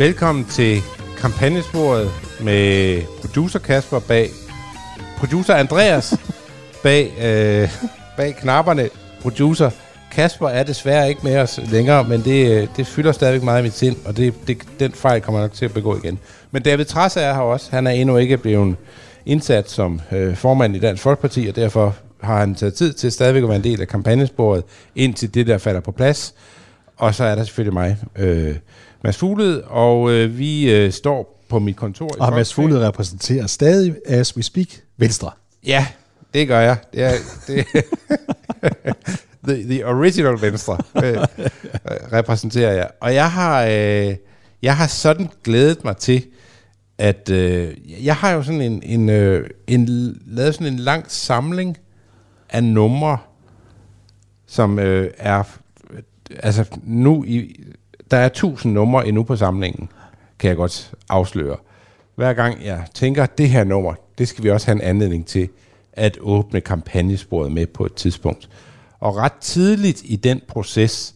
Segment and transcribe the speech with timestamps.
[0.00, 0.80] Velkommen til
[1.18, 2.10] kampagnesporet
[2.42, 4.30] med producer Kasper bag,
[5.18, 6.14] producer Andreas
[6.84, 7.68] bag, øh,
[8.16, 8.88] bag knapperne,
[9.22, 9.70] producer
[10.12, 13.62] Kasper er desværre ikke med os længere, men det, øh, det fylder stadigvæk meget i
[13.62, 16.18] mit sind, og det, det, den fejl kommer jeg nok til at begå igen.
[16.50, 17.70] Men David Trasse er her også.
[17.70, 18.76] Han er endnu ikke blevet
[19.26, 23.42] indsat som øh, formand i Dansk Folkeparti, og derfor har han taget tid til stadigvæk
[23.42, 24.64] at være en del af kampagnesporet,
[24.96, 26.34] indtil det der falder på plads.
[26.96, 28.56] Og så er der selvfølgelig mig, øh,
[29.04, 32.06] Mads Fugled, og øh, vi øh, står på mit kontor.
[32.06, 32.54] i Og Mads.
[32.54, 35.30] Fuglede repræsenterer stadig, as we speak, Venstre.
[35.66, 35.86] Ja,
[36.34, 36.76] det gør jeg.
[36.92, 37.12] Det er,
[37.46, 37.66] det,
[39.48, 41.16] the, the original Venstre øh, øh,
[42.12, 42.90] repræsenterer jeg.
[43.00, 44.16] Og jeg har, øh,
[44.62, 46.26] jeg har sådan glædet mig til,
[46.98, 47.74] at øh,
[48.04, 49.86] jeg har jo sådan en, en, øh, en,
[50.26, 51.78] lavet sådan en lang samling
[52.48, 53.18] af numre,
[54.46, 55.42] som øh, er,
[56.42, 57.64] altså nu, i,
[58.10, 59.88] der er tusind numre endnu på samlingen,
[60.38, 61.56] kan jeg godt afsløre.
[62.14, 65.48] Hver gang jeg tænker, det her nummer, det skal vi også have en anledning til
[65.92, 68.48] at åbne kampagnesporet med på et tidspunkt.
[69.00, 71.14] Og ret tidligt i den proces,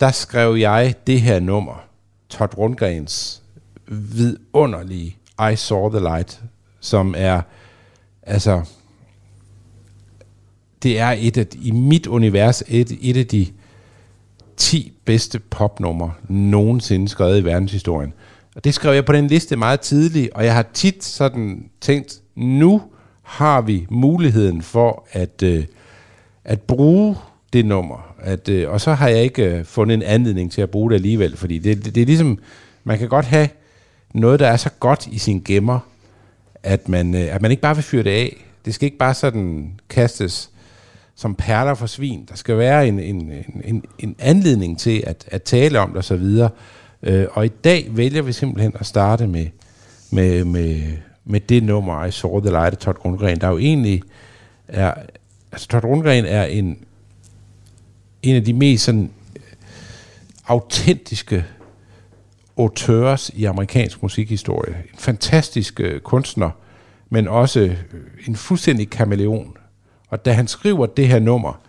[0.00, 1.84] der skrev jeg det her nummer,
[2.28, 3.42] Todd Rundgrens
[3.86, 5.16] vidunderlige
[5.52, 6.40] I Saw the Light,
[6.80, 7.42] som er,
[8.22, 8.64] altså,
[10.82, 13.46] det er et af, i mit univers et, et af de
[14.62, 18.12] 10 bedste popnumre nogensinde skrevet i verdenshistorien.
[18.54, 22.20] Og det skrev jeg på den liste meget tidligt, og jeg har tit sådan tænkt,
[22.36, 22.82] nu
[23.22, 25.64] har vi muligheden for at, øh,
[26.44, 27.16] at bruge
[27.52, 28.14] det nummer.
[28.20, 30.96] At, øh, og så har jeg ikke øh, fundet en anledning til at bruge det
[30.96, 32.38] alligevel, fordi det, det, det er ligesom,
[32.84, 33.48] man kan godt have
[34.14, 35.78] noget, der er så godt i sin gemmer,
[36.62, 38.36] at man, øh, at man ikke bare vil fyre det af.
[38.64, 40.51] Det skal ikke bare sådan kastes
[41.22, 42.24] som perler for svin.
[42.28, 45.96] Der skal være en, en, en, en, en anledning til at, at tale om det
[45.96, 46.50] og så videre.
[47.02, 49.46] Øh, og i dag vælger vi simpelthen at starte med,
[50.10, 50.82] med, med,
[51.24, 54.02] med det nummer, I Saw the Light af Todd Rundgren, der jo egentlig
[54.68, 54.94] er...
[55.52, 56.78] Altså, Todd Rundgren er en,
[58.22, 59.42] en af de mest sådan øh,
[60.46, 61.44] autentiske
[62.58, 64.74] auteurs i amerikansk musikhistorie.
[64.74, 66.50] En fantastisk øh, kunstner,
[67.10, 67.76] men også øh,
[68.26, 69.56] en fuldstændig kameleon.
[70.12, 71.60] Og da han skriver det her nummer,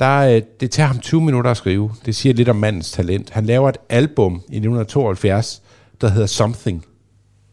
[0.00, 1.90] der, øh, det tager ham 20 minutter at skrive.
[2.06, 3.30] Det siger lidt om mandens talent.
[3.30, 5.62] Han laver et album i 1972,
[6.00, 6.84] der hedder Something.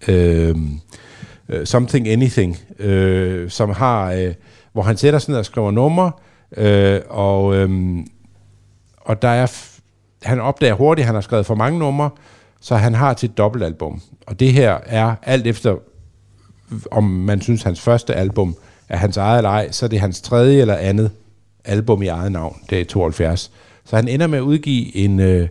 [0.08, 0.80] Øhm,
[1.50, 4.34] øh, Something Anything, øh, som har, øh,
[4.74, 6.12] hvor han sætter sig ned og skriver numre,
[6.58, 7.98] øh, og, øh,
[8.98, 9.52] og der er,
[10.24, 12.10] han opdager hurtigt, at han har skrevet for mange numre,
[12.62, 14.02] så han har til et dobbeltalbum.
[14.28, 15.76] Og det her er alt efter,
[16.92, 18.56] om man synes, hans første album
[18.92, 21.12] er hans eget eller ej, så er det hans tredje eller andet
[21.66, 23.52] album i eget navn, det er 72.
[23.86, 25.48] Så han ender med at udgive en, øh,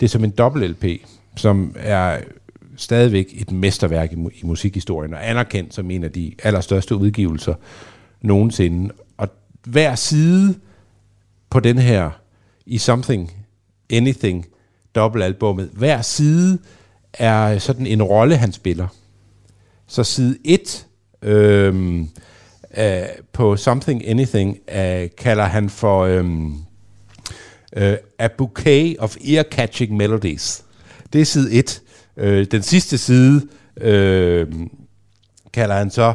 [0.00, 0.84] det er som en dobbelt LP,
[1.36, 2.18] som er
[2.76, 7.54] stadigvæk et mesterværk i, i musikhistorien, og anerkendt som en af de allerstørste udgivelser
[8.22, 8.94] nogensinde.
[9.16, 9.28] Og
[9.64, 10.54] hver side
[11.50, 12.10] på den her
[12.66, 13.32] i Something,
[13.90, 14.46] Anything,
[14.94, 16.58] dobbeltalbummet, hver side
[17.12, 18.88] er sådan en rolle, han spiller.
[19.86, 20.86] Så side 1
[21.22, 22.04] øh,
[22.78, 26.54] øh, på Something Anything øh, kalder han for øhm,
[27.76, 30.64] øh, A Bouquet of Ear-Catching Melodies.
[31.12, 31.82] Det er side 1.
[32.16, 33.48] Øh, den sidste side
[33.80, 34.46] øh,
[35.52, 36.14] kalder han så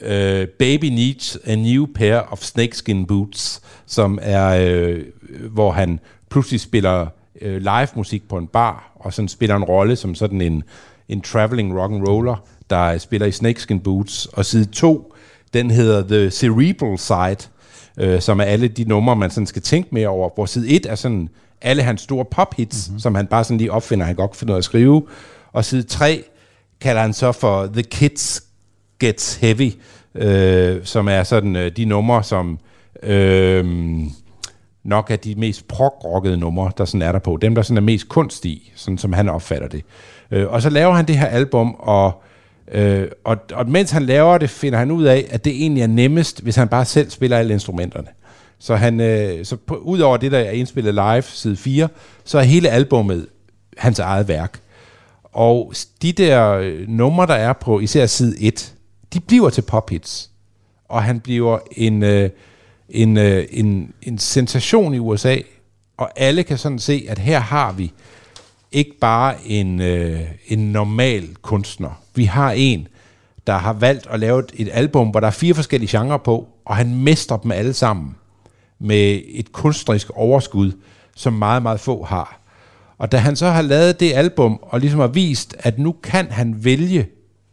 [0.00, 5.04] øh, Baby Needs a New Pair of Snakeskin Boots, som er, øh,
[5.50, 7.06] hvor han pludselig spiller
[7.40, 10.62] øh, live musik på en bar, og sådan spiller en rolle som sådan en,
[11.08, 12.36] en traveling rock and roller,
[12.70, 14.26] der spiller i Snakeskin Boots.
[14.26, 15.14] Og side 2,
[15.54, 17.50] den hedder The Cerebral Side,
[17.98, 20.30] øh, som er alle de numre, man sådan skal tænke mere over.
[20.34, 21.28] Hvor side 1 er sådan
[21.60, 23.00] alle hans store pop-hits, mm-hmm.
[23.00, 25.06] som han bare sådan lige opfinder, han godt kan finde ud af at skrive.
[25.52, 26.24] Og side 3
[26.80, 28.42] kalder han så for The Kids
[29.00, 29.72] Gets Heavy,
[30.14, 32.58] øh, som er sådan øh, de numre, som
[33.02, 33.66] øh,
[34.84, 37.38] nok er de mest prog-rockede numre, der sådan er der på.
[37.42, 39.84] Dem, der sådan er mest kunst i, sådan som han opfatter det.
[40.30, 42.22] Øh, og så laver han det her album, og,
[42.72, 45.86] øh, og, og mens han laver det, finder han ud af, at det egentlig er
[45.86, 48.08] nemmest, hvis han bare selv spiller alle instrumenterne.
[48.58, 51.88] Så, han, øh, så på, ud over det, der er indspillet live, side 4,
[52.24, 53.26] så er hele albummet
[53.78, 54.60] hans eget værk.
[55.32, 55.72] Og
[56.02, 58.74] de der øh, numre, der er på især side 1,
[59.12, 60.30] de bliver til pophits.
[60.88, 62.30] Og han bliver en, øh,
[62.88, 65.36] en, øh, en, en sensation i USA,
[65.96, 67.92] og alle kan sådan se, at her har vi
[68.72, 71.99] ikke bare en, øh, en normal kunstner.
[72.14, 72.88] Vi har en,
[73.46, 76.76] der har valgt at lave et, album, hvor der er fire forskellige genrer på, og
[76.76, 78.16] han mestrer dem alle sammen
[78.78, 80.72] med et kunstnerisk overskud,
[81.16, 82.40] som meget, meget få har.
[82.98, 86.30] Og da han så har lavet det album, og ligesom har vist, at nu kan
[86.30, 87.08] han vælge,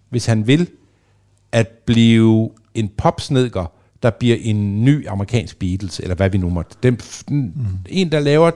[0.09, 0.69] hvis han vil,
[1.51, 3.71] at blive en popsnedker,
[4.03, 6.77] der bliver en ny amerikansk Beatles, eller hvad vi nu måtte.
[6.83, 6.99] Den,
[7.29, 7.53] mm.
[7.89, 8.51] En, der laver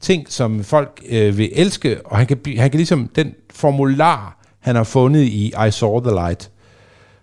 [0.00, 4.76] ting, som folk øh, vil elske, og han kan, han kan ligesom, den formular, han
[4.76, 6.50] har fundet i I Saw the Light,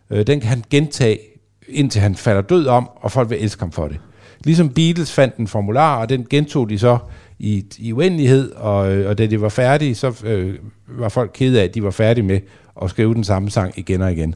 [0.09, 1.19] øh, den kan han gentage,
[1.67, 3.99] indtil han falder død om, og folk vil elske ham for det.
[4.43, 6.97] Ligesom Beatles fandt en formular, og den gentog de så
[7.39, 10.55] i, i uendelighed, og, øh, og da de var færdige, så øh,
[10.87, 12.39] var folk kede af, at de var færdige med
[12.81, 14.35] at skrive den samme sang igen og igen.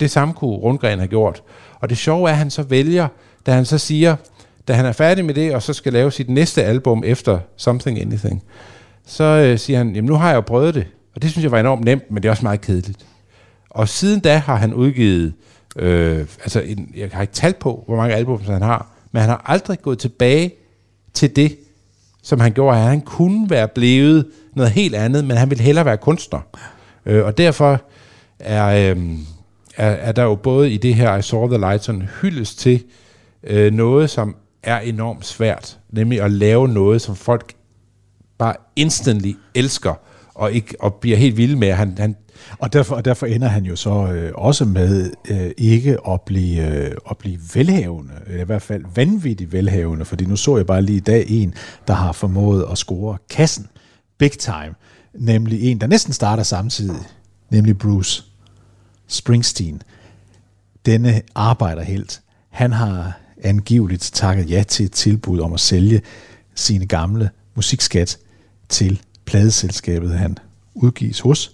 [0.00, 1.42] Det samme kunne Rundgren have gjort.
[1.80, 3.08] Og det sjove er, at han så vælger,
[3.46, 4.16] da han så siger,
[4.68, 8.00] da han er færdig med det, og så skal lave sit næste album efter Something
[8.00, 8.42] Anything,
[9.06, 11.52] så øh, siger han, jamen nu har jeg jo prøvet det, og det synes jeg
[11.52, 13.06] var enormt nemt, men det er også meget kedeligt.
[13.70, 15.34] Og siden da har han udgivet,
[15.76, 19.30] øh, altså en, jeg har ikke talt på, hvor mange album han har, men han
[19.30, 20.54] har aldrig gået tilbage
[21.14, 21.56] til det,
[22.22, 22.78] som han gjorde.
[22.78, 26.40] Han kunne være blevet noget helt andet, men han ville hellere være kunstner.
[27.06, 27.82] Øh, og derfor
[28.38, 29.02] er, øh,
[29.76, 32.84] er, er der jo både i det her I Saw the Light sådan hyldes til
[33.44, 37.54] øh, noget, som er enormt svært, nemlig at lave noget, som folk
[38.38, 39.94] bare instantly elsker,
[40.34, 41.72] og, ikke, og bliver helt vild med.
[41.72, 42.16] Han, han,
[42.58, 46.66] Og derfor, og derfor ender han jo så øh, også med øh, ikke at blive,
[46.66, 50.82] øh, at blive velhavende, eller i hvert fald vanvittigt velhavende, fordi nu så jeg bare
[50.82, 51.54] lige i dag en,
[51.86, 53.66] der har formået at score kassen
[54.18, 54.74] big time,
[55.14, 57.00] nemlig en, der næsten starter samtidig,
[57.50, 58.24] nemlig Bruce
[59.06, 59.82] Springsteen.
[60.86, 66.02] Denne arbejderhelt, han har angiveligt takket ja til et tilbud om at sælge
[66.54, 68.18] sine gamle musikskat
[68.68, 70.38] til pladeselskabet, han
[70.74, 71.52] udgives hos,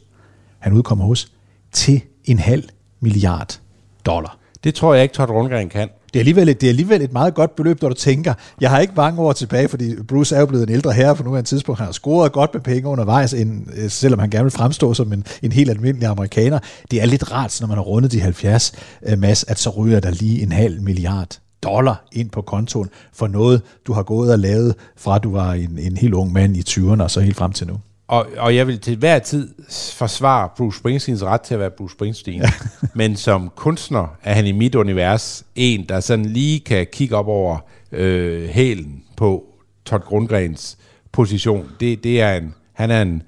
[0.58, 1.32] han udkommer hos,
[1.72, 2.64] til en halv
[3.00, 3.58] milliard
[4.06, 4.38] dollar.
[4.64, 5.88] det tror jeg ikke, Todd Rundgren kan.
[6.12, 8.70] Det er, alligevel et, det er alligevel et meget godt beløb, når du tænker, jeg
[8.70, 11.48] har ikke mange år tilbage, fordi Bruce er jo blevet en ældre herre på nuværende
[11.48, 11.78] tidspunkt.
[11.78, 15.12] Han har scoret godt med penge undervejs, end, øh, selvom han gerne vil fremstå som
[15.12, 16.58] en, en helt almindelig amerikaner.
[16.90, 18.72] Det er lidt rart, når man har rundet de 70,
[19.12, 23.26] uh, mass, at så ryger der lige en halv milliard dollar ind på kontoen for
[23.26, 26.60] noget, du har gået og lavet, fra du var en, en helt ung mand i
[26.60, 27.80] 20'erne og så helt frem til nu.
[28.08, 29.54] Og, og jeg vil til hver tid
[29.94, 32.42] forsvare Bruce Springsteens ret til at være Bruce Springsteen.
[32.94, 37.28] Men som kunstner er han i mit univers en, der sådan lige kan kigge op
[37.28, 37.58] over
[37.92, 39.44] øh, hælen på
[39.84, 40.78] Todd Grundgrens
[41.12, 41.68] position.
[41.80, 43.22] Det, det er en, han er en,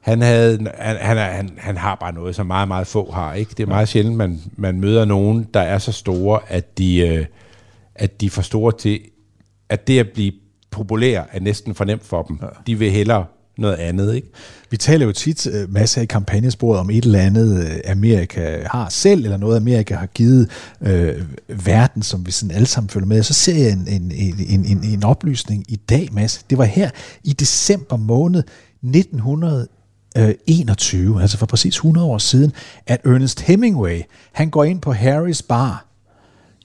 [0.00, 3.34] han, havde, han, han, han, han har bare noget, som meget, meget få har.
[3.34, 3.54] Ikke?
[3.56, 7.26] Det er meget sjældent, man, man møder nogen, der er så store, at de, øh,
[7.94, 9.00] at de er for store til,
[9.68, 10.32] at det at blive
[10.70, 12.38] populær er næsten for nemt for dem.
[12.42, 12.46] Ja.
[12.66, 13.24] De vil hellere
[13.58, 14.28] noget andet, ikke?
[14.70, 18.88] Vi taler jo tit uh, masser i kampagnesporet om et eller andet, uh, Amerika har
[18.88, 20.88] selv, eller noget Amerika har givet uh,
[21.66, 23.22] verden, som vi sådan alle sammen følger med.
[23.22, 24.12] Så ser jeg en, en,
[24.48, 26.44] en, en, en oplysning i dag, Mads.
[26.50, 26.90] Det var her
[27.24, 28.42] i december måned
[30.18, 32.52] Øh, 21, altså for præcis 100 år siden,
[32.86, 34.00] at Ernest Hemingway,
[34.32, 35.86] han går ind på Harrys Bar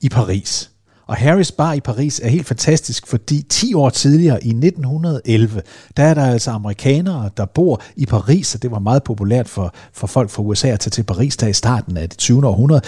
[0.01, 0.71] i Paris.
[1.07, 5.61] Og Harrys Bar i Paris er helt fantastisk, fordi 10 år tidligere, i 1911,
[5.97, 9.73] der er der altså amerikanere, der bor i Paris, og det var meget populært for,
[9.93, 12.47] for folk fra USA at tage til Paris der i starten af det 20.
[12.47, 12.81] århundrede.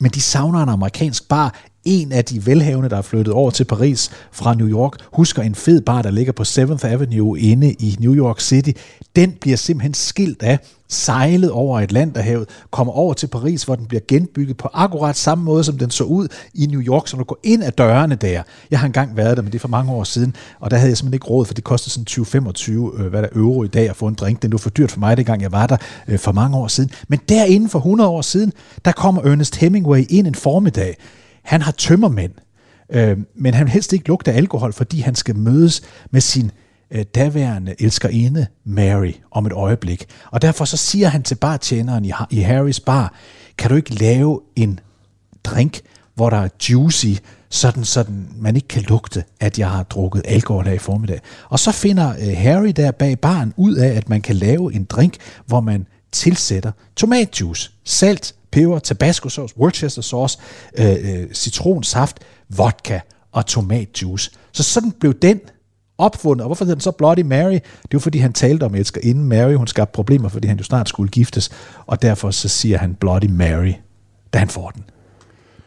[0.00, 1.54] Men de savner en amerikansk bar.
[1.84, 5.54] En af de velhavende, der er flyttet over til Paris fra New York, husker en
[5.54, 8.70] fed bar, der ligger på 7th Avenue inde i New York City.
[9.16, 14.00] Den bliver simpelthen skilt af, sejlet over Atlanterhavet, kommer over til Paris, hvor den bliver
[14.08, 17.38] genbygget på akkurat samme måde, som den så ud i New York, så du går
[17.42, 18.42] ind ad dørene der.
[18.70, 20.90] Jeg har engang været der, men det er for mange år siden, og der havde
[20.90, 23.88] jeg simpelthen ikke råd, for det kostede sådan 20-25 øh, hvad der euro i dag
[23.88, 24.42] at få en drink.
[24.42, 25.76] Den var for dyrt for mig, dengang jeg var der
[26.08, 26.90] øh, for mange år siden.
[27.08, 28.52] Men derinde for 100 år siden,
[28.84, 30.96] der kommer Ernest Hemingway ind en formiddag.
[31.44, 32.32] Han har tømmermænd,
[32.90, 36.50] øh, men han vil helst ikke lugte alkohol, fordi han skal mødes med sin
[36.90, 40.06] øh, daværende elskerinde Mary om et øjeblik.
[40.30, 43.14] Og derfor så siger han til bartjeneren i, i Harrys bar,
[43.58, 44.80] kan du ikke lave en
[45.44, 45.80] drink,
[46.14, 47.06] hvor der er juicy,
[47.50, 51.20] sådan, sådan man ikke kan lugte, at jeg har drukket alkohol her i formiddag.
[51.48, 54.84] Og så finder øh, Harry der bag baren ud af, at man kan lave en
[54.84, 60.38] drink, hvor man tilsætter tomatjuice, salt, peber, tabasco sauce, Worcester sauce,
[60.78, 62.18] øh, øh, citronsaft,
[62.48, 63.00] vodka
[63.32, 64.30] og tomatjuice.
[64.52, 65.40] Så sådan blev den
[65.98, 66.42] opfundet.
[66.42, 67.52] Og hvorfor hedder den så Bloody Mary?
[67.82, 69.54] Det var fordi, han talte om elsker inden Mary.
[69.54, 71.50] Hun skabte problemer, fordi han jo snart skulle giftes.
[71.86, 73.72] Og derfor så siger han Bloody Mary,
[74.32, 74.84] da han får den.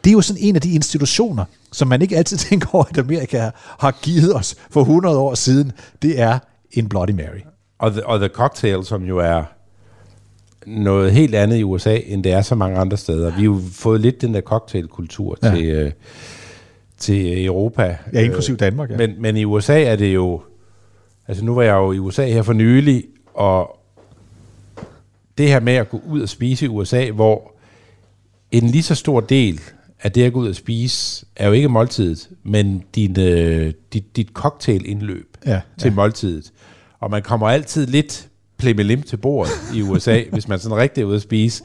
[0.04, 2.98] Det er jo sådan en af de institutioner, som man ikke altid tænker over, at
[2.98, 5.72] Amerika har givet os for 100 år siden.
[6.02, 6.38] Det er
[6.72, 7.40] en Bloody Mary.
[7.78, 9.57] Og the, og the Cocktail, som jo er
[10.68, 13.26] noget helt andet i USA, end det er så mange andre steder.
[13.26, 15.50] Vi har jo fået lidt den der cocktailkultur Ja.
[15.54, 15.92] til, øh,
[16.98, 17.96] til Europa.
[18.12, 18.96] Ja, inklusiv Danmark, ja.
[18.96, 20.42] Men, men i USA er det jo...
[21.28, 23.78] Altså nu var jeg jo i USA her for nylig, og
[25.38, 27.52] det her med at gå ud og spise i USA, hvor
[28.50, 29.60] en lige så stor del
[30.02, 34.16] af det at gå ud og spise, er jo ikke måltidet, men din, øh, dit,
[34.16, 36.52] dit cocktailindløb Ja, til måltidet.
[37.00, 38.27] Og man kommer altid lidt
[38.58, 41.64] plimmelim til bordet i USA, hvis man sådan rigtig er ude at spise.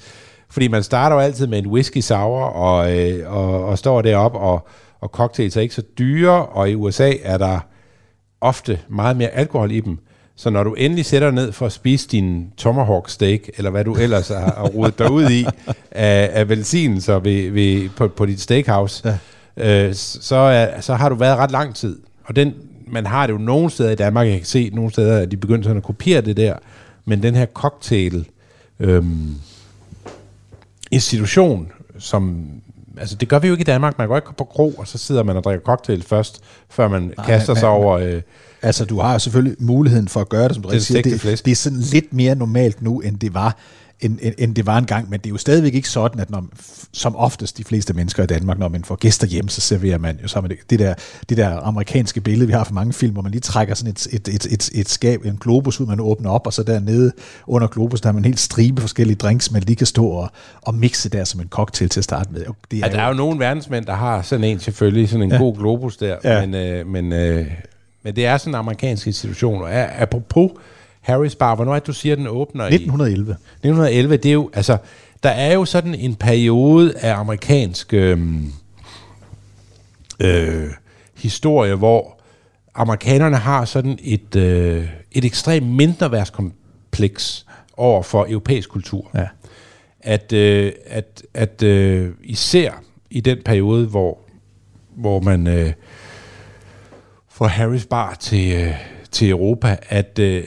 [0.50, 4.39] Fordi man starter jo altid med en whisky sour, og, øh, og, og står deroppe,
[4.39, 4.67] og,
[5.01, 7.59] og cocktails er ikke så dyre, og i USA er der
[8.41, 9.97] ofte meget mere alkohol i dem.
[10.35, 13.83] Så når du endelig sætter dig ned for at spise din tomahawk steak, eller hvad
[13.83, 15.45] du ellers har, har rodet dig ud i,
[15.91, 19.19] af, af velsignelser ved, ved, på, på dit steakhouse,
[19.57, 19.88] ja.
[19.88, 22.00] øh, så, er, så har du været ret lang tid.
[22.25, 22.53] Og den,
[22.93, 25.38] man har det jo nogle steder i Danmark, jeg kan se nogle steder, at de
[25.38, 26.55] begynder sådan at kopiere det der,
[27.05, 28.25] men den her cocktail
[28.79, 29.35] øhm,
[30.91, 32.45] institution, som
[32.97, 33.97] altså det gør vi jo ikke i Danmark.
[33.97, 37.13] Man går ikke på kro, og så sidder man og drikker cocktail først, før man
[37.17, 37.97] Nej, kaster men- sig over...
[37.97, 38.21] Øh,
[38.65, 41.01] Altså, du har selvfølgelig muligheden for at gøre det, som du Det er siger.
[41.01, 43.57] Det, det er sådan lidt mere normalt nu, end det var
[44.00, 46.45] end, end, end det var engang, men det er jo stadigvæk ikke sådan, at når,
[46.93, 50.19] som oftest de fleste mennesker i Danmark, når man får gæster hjem, så serverer man
[50.23, 50.93] jo sammen det, det, der,
[51.29, 54.07] det der amerikanske billede, vi har for mange film, hvor man lige trækker sådan et,
[54.12, 57.12] et, et, et, et skab, en globus ud, man åbner op, og så dernede
[57.47, 60.31] under globus, der har man en helt stribe forskellige drinks, man lige kan stå og,
[60.62, 62.45] og mixe der som en cocktail til at starte med.
[62.71, 65.38] Det Ja, der er jo nogle verdensmænd, der har sådan en selvfølgelig, sådan en ja.
[65.38, 66.45] god globus der, Ja.
[66.45, 67.47] men, øh, men, øh,
[68.03, 69.62] men det er sådan en amerikansk institution.
[69.62, 69.71] Og
[70.01, 70.51] apropos
[71.10, 72.63] Harry's Bar, hvornår er det, du siger, den åbner?
[72.63, 73.31] I 1911.
[73.31, 74.77] 1911, det er jo, altså,
[75.24, 78.51] der er jo sådan en periode af amerikansk øhm,
[80.19, 80.69] øh,
[81.17, 82.19] historie, hvor
[82.75, 87.45] amerikanerne har sådan et, øh, et ekstremt mindreværdskompleks
[87.77, 89.27] over for europæisk kultur Ja.
[90.01, 92.72] at, øh, at, at øh, især
[93.10, 94.17] i den periode, hvor,
[94.95, 95.74] hvor man øh,
[97.29, 98.74] får Harris Bar til, øh,
[99.12, 100.43] til Europa, at, øh,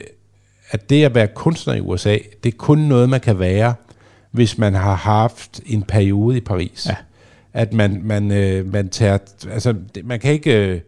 [0.69, 3.73] at det at være kunstner i USA, det er kun noget, man kan være,
[4.31, 6.85] hvis man har haft en periode i Paris.
[6.89, 6.95] Ja.
[7.53, 9.17] At man, man, øh, man tager,
[9.51, 10.79] altså, det- man kan ikke, øh,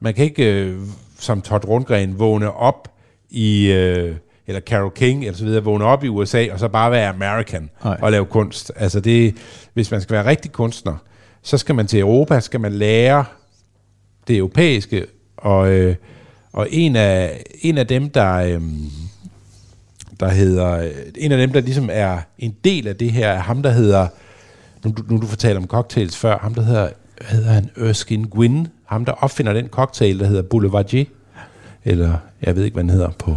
[0.00, 0.78] man kan ikke øh,
[1.18, 2.88] som Todd Rundgren vågne op
[3.30, 6.90] i, øh, eller Carol King eller så videre, vågne op i USA og så bare
[6.90, 7.98] være American Nej.
[8.02, 8.72] og lave kunst.
[8.76, 9.34] Altså det,
[9.74, 10.96] hvis man skal være rigtig kunstner,
[11.42, 13.24] så skal man til Europa, skal man lære
[14.28, 15.94] det europæiske, og, øh,
[16.52, 18.60] og en, af, en af dem, der, øh,
[20.22, 23.62] der hedder, en af dem, der ligesom er en del af det her, er ham,
[23.62, 24.08] der hedder,
[24.84, 28.26] nu, du- nu du fortalte om cocktails før, ham der hedder, hvad hedder han, Erskine
[28.28, 31.04] Gwynn, ham der opfinder den cocktail, der hedder Boulevardier,
[31.84, 33.36] eller jeg ved ikke, hvad den hedder på,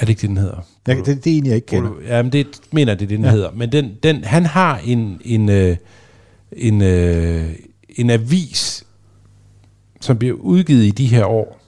[0.00, 0.66] det ikke det, den hedder?
[0.86, 1.90] Jeg, det, det er en, jeg ikke kender.
[2.06, 3.30] Ja, men det mener det er det, den ja.
[3.30, 3.50] hedder.
[3.50, 5.76] Men den, den, han har en, en, øh,
[6.52, 7.54] en, øh,
[7.88, 8.84] en avis,
[10.00, 11.60] som bliver udgivet i de her år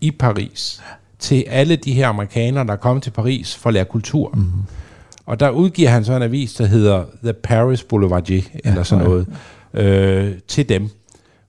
[0.00, 0.82] i Paris,
[1.18, 4.30] til alle de her amerikanere, der er kommet til Paris for at lære kultur.
[4.36, 4.52] Mm.
[5.26, 9.04] Og der udgiver han så en avis, der hedder The Paris Boulevardier, ja, eller sådan
[9.04, 9.26] noget,
[9.74, 10.88] øh, til dem,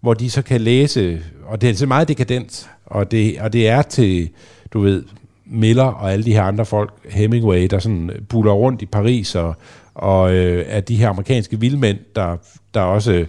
[0.02, 3.68] hvor de så kan læse, og det er så meget dekadent, og det, og det
[3.68, 4.30] er til,
[4.74, 5.04] du ved,
[5.46, 9.56] Miller og alle de her andre folk, Hemingway, der sådan buller rundt i Paris, og,
[9.94, 12.38] og øh, er de her amerikanske vildmænd, der,
[12.74, 13.26] der også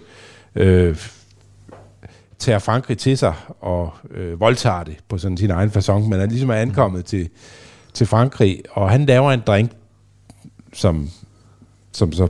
[0.55, 0.95] øh,
[2.41, 6.25] tager Frankrig til sig og øh, voldtager det på sådan sin egen façon, men er
[6.25, 7.29] ligesom er ankommet til,
[7.93, 9.71] til Frankrig, og han laver en drink,
[10.73, 11.09] som,
[11.91, 12.27] som så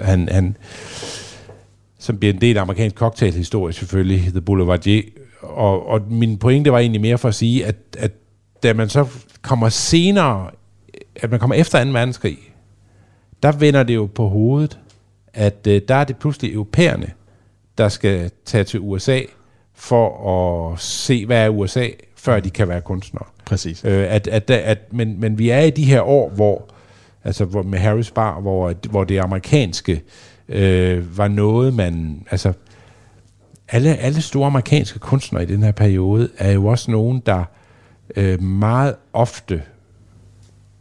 [0.00, 0.56] han, han
[1.98, 5.02] som bliver en del af amerikansk cocktailhistorie selvfølgelig, The Boulevardier.
[5.40, 8.12] Og, og min pointe var egentlig mere for at sige, at, at
[8.62, 9.06] da man så
[9.42, 10.50] kommer senere,
[11.16, 11.90] at man kommer efter 2.
[11.90, 12.38] verdenskrig,
[13.42, 14.78] der vender det jo på hovedet,
[15.34, 17.12] at øh, der er det pludselig europæerne,
[17.78, 19.20] der skal tage til USA
[19.74, 23.24] for at se, hvad er USA, før de kan være kunstnere.
[23.44, 23.84] Præcis.
[23.84, 26.68] Øh, at, at, at, men, men vi er i de her år, hvor,
[27.24, 30.02] altså hvor, med Harris Bar, hvor, hvor det amerikanske
[30.48, 32.26] øh, var noget, man...
[32.30, 32.52] Altså,
[33.68, 37.44] alle, alle store amerikanske kunstnere i den her periode er jo også nogen, der
[38.16, 39.62] øh, meget ofte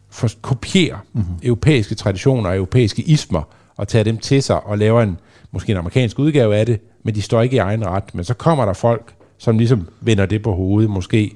[0.09, 1.35] for, kopierer mm-hmm.
[1.43, 3.43] europæiske traditioner og europæiske ismer,
[3.75, 5.17] og tager dem til sig og laver en,
[5.51, 8.15] måske en amerikansk udgave af det, men de står ikke i egen ret.
[8.15, 11.31] Men så kommer der folk, som ligesom vender det på hovedet, måske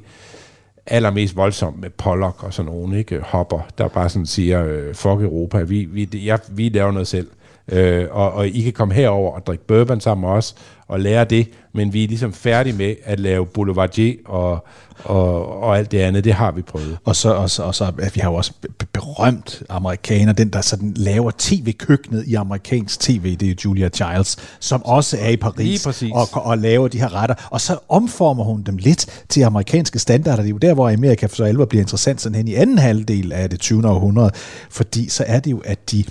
[0.88, 3.20] allermest voldsomt med Pollock og sådan nogen, ikke?
[3.20, 7.28] Hopper, der bare sådan siger, øh, fuck Europa, vi, vi, jeg, vi laver noget selv.
[7.72, 10.56] Øh, og, og I kan komme herover og drikke bourbon sammen med os
[10.88, 14.66] og lære det, men vi er ligesom færdige med at lave boulevardier og,
[15.04, 16.98] og, og alt det andet, det har vi prøvet.
[17.06, 20.50] Og så, og så, og så at vi har jo også be- berømt amerikaner, den
[20.50, 25.38] der sådan laver tv-køkkenet i amerikansk tv, det er Julia Childs, som også er i
[25.38, 27.36] Paris og, og laver de her retter.
[27.52, 30.44] Og så omformer hun dem lidt til amerikanske standarder.
[30.44, 32.78] Det er jo der, hvor Amerika for så alvor bliver interessant sådan hen i anden
[32.78, 33.88] halvdel af det 20.
[33.90, 34.32] århundrede,
[34.70, 36.04] fordi så er det jo, at de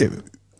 [0.00, 0.10] øh,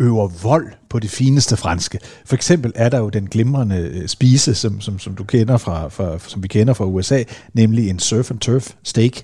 [0.01, 1.99] øver vold på det fineste franske.
[2.25, 5.89] For eksempel er der jo den glimrende øh, spise, som, som, som du kender fra,
[5.89, 9.23] fra, som vi kender fra USA, nemlig en surf and turf steak,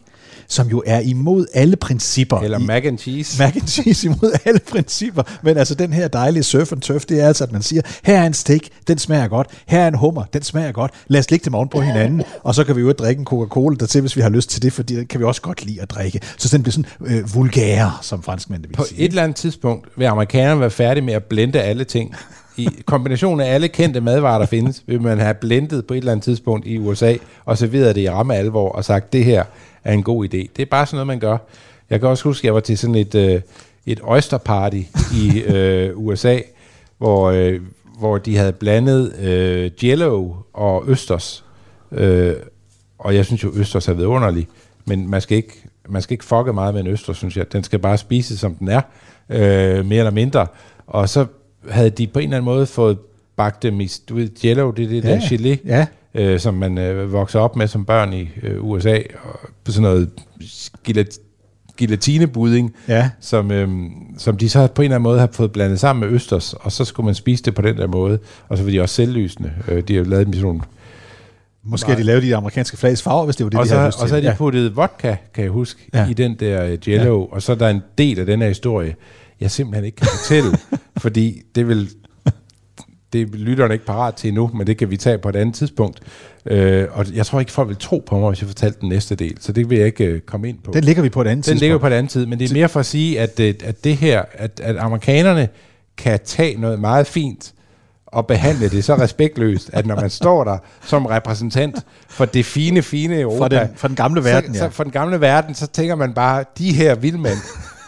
[0.48, 2.38] som jo er imod alle principper.
[2.38, 3.42] Eller i, mac and cheese.
[3.42, 5.22] mac and cheese imod alle principper.
[5.42, 8.20] Men altså den her dejlige surf and turf, det er altså, at man siger, her
[8.20, 9.46] er en steak, den smager godt.
[9.66, 10.92] Her er en hummer, den smager godt.
[11.08, 13.76] Lad os lægge dem oven på hinanden, og så kan vi jo drikke en Coca-Cola
[13.76, 15.90] dertil, hvis vi har lyst til det, fordi den kan vi også godt lide at
[15.90, 16.20] drikke.
[16.38, 19.00] Så den bliver sådan øh, vulgær, som franskmændene vil På sige.
[19.00, 22.14] et eller andet tidspunkt vil amerikanerne være færdige med at blende alle ting.
[22.56, 26.12] I kombination af alle kendte madvarer, der findes, vil man have blendet på et eller
[26.12, 29.44] andet tidspunkt i USA, og serveret det i ramme alvor, og sagt, det her
[29.84, 30.48] er en god idé.
[30.56, 31.38] Det er bare sådan noget, man gør.
[31.90, 33.40] Jeg kan også huske, at jeg var til sådan et, øh,
[33.86, 34.82] et oyster party
[35.14, 36.38] i øh, USA,
[36.98, 37.60] hvor, øh,
[37.98, 41.44] hvor de havde blandet øh, jello og østers.
[41.92, 42.34] Øh,
[42.98, 44.48] og jeg synes jo, østers er vidunderlig,
[44.84, 45.52] men man skal ikke,
[45.88, 47.52] man skal ikke fucke meget med en østers, synes jeg.
[47.52, 48.80] Den skal bare spises, som den er,
[49.28, 50.46] øh, mere eller mindre.
[50.86, 51.26] Og så
[51.68, 52.98] havde de på en eller anden måde fået
[53.36, 55.86] bagt dem i, du ved, jello, det er det Ja, der gelé, ja.
[56.14, 59.82] Øh, som man øh, vokser op med som børn i øh, USA, og på sådan
[59.82, 60.10] noget
[60.84, 61.18] gelat,
[61.76, 63.10] gelatinebudding, Ja.
[63.20, 63.68] som, øh,
[64.18, 66.72] som de så på en eller anden måde har fået blandet sammen med østers, og
[66.72, 68.18] så skulle man spise det på den der måde,
[68.48, 69.52] og så var de også selvlysende.
[69.68, 70.60] Øh, de har jo lavet dem i sådan nogle
[71.64, 73.74] Måske har de lavet de amerikanske flags farver, hvis det var det, og, de så,
[73.76, 74.34] havde lyst og så har de Ja.
[74.36, 76.00] puttet vodka, kan jeg huske, Ja.
[76.02, 76.08] ja.
[76.10, 77.34] i den der øh, jello, ja.
[77.34, 78.94] og så er der en del af den her historie,
[79.40, 80.50] jeg simpelthen ikke kan fortælle,
[81.02, 81.88] fordi det vil
[83.12, 85.54] det er lytterne ikke parat til endnu, men det kan vi tage på et andet
[85.54, 86.00] tidspunkt.
[86.46, 89.14] Øh, og jeg tror ikke, folk vil tro på mig, hvis jeg fortalte den næste
[89.14, 90.70] del, så det vil jeg ikke øh, komme ind på.
[90.74, 91.60] Den ligger vi på et andet Den tidspunkt.
[91.60, 93.84] ligger på et andet tid, men det er mere for at sige, at, øh, at
[93.84, 95.48] det her, at, at amerikanerne
[95.96, 97.52] kan tage noget meget fint
[98.06, 101.76] og behandle det så respektløst, at når man står der som repræsentant
[102.08, 104.70] for det fine, fine Europa, For den- for den gamle verden, så, ja.
[104.70, 107.38] så for den gamle verden, så tænker man bare, de her vildmænd,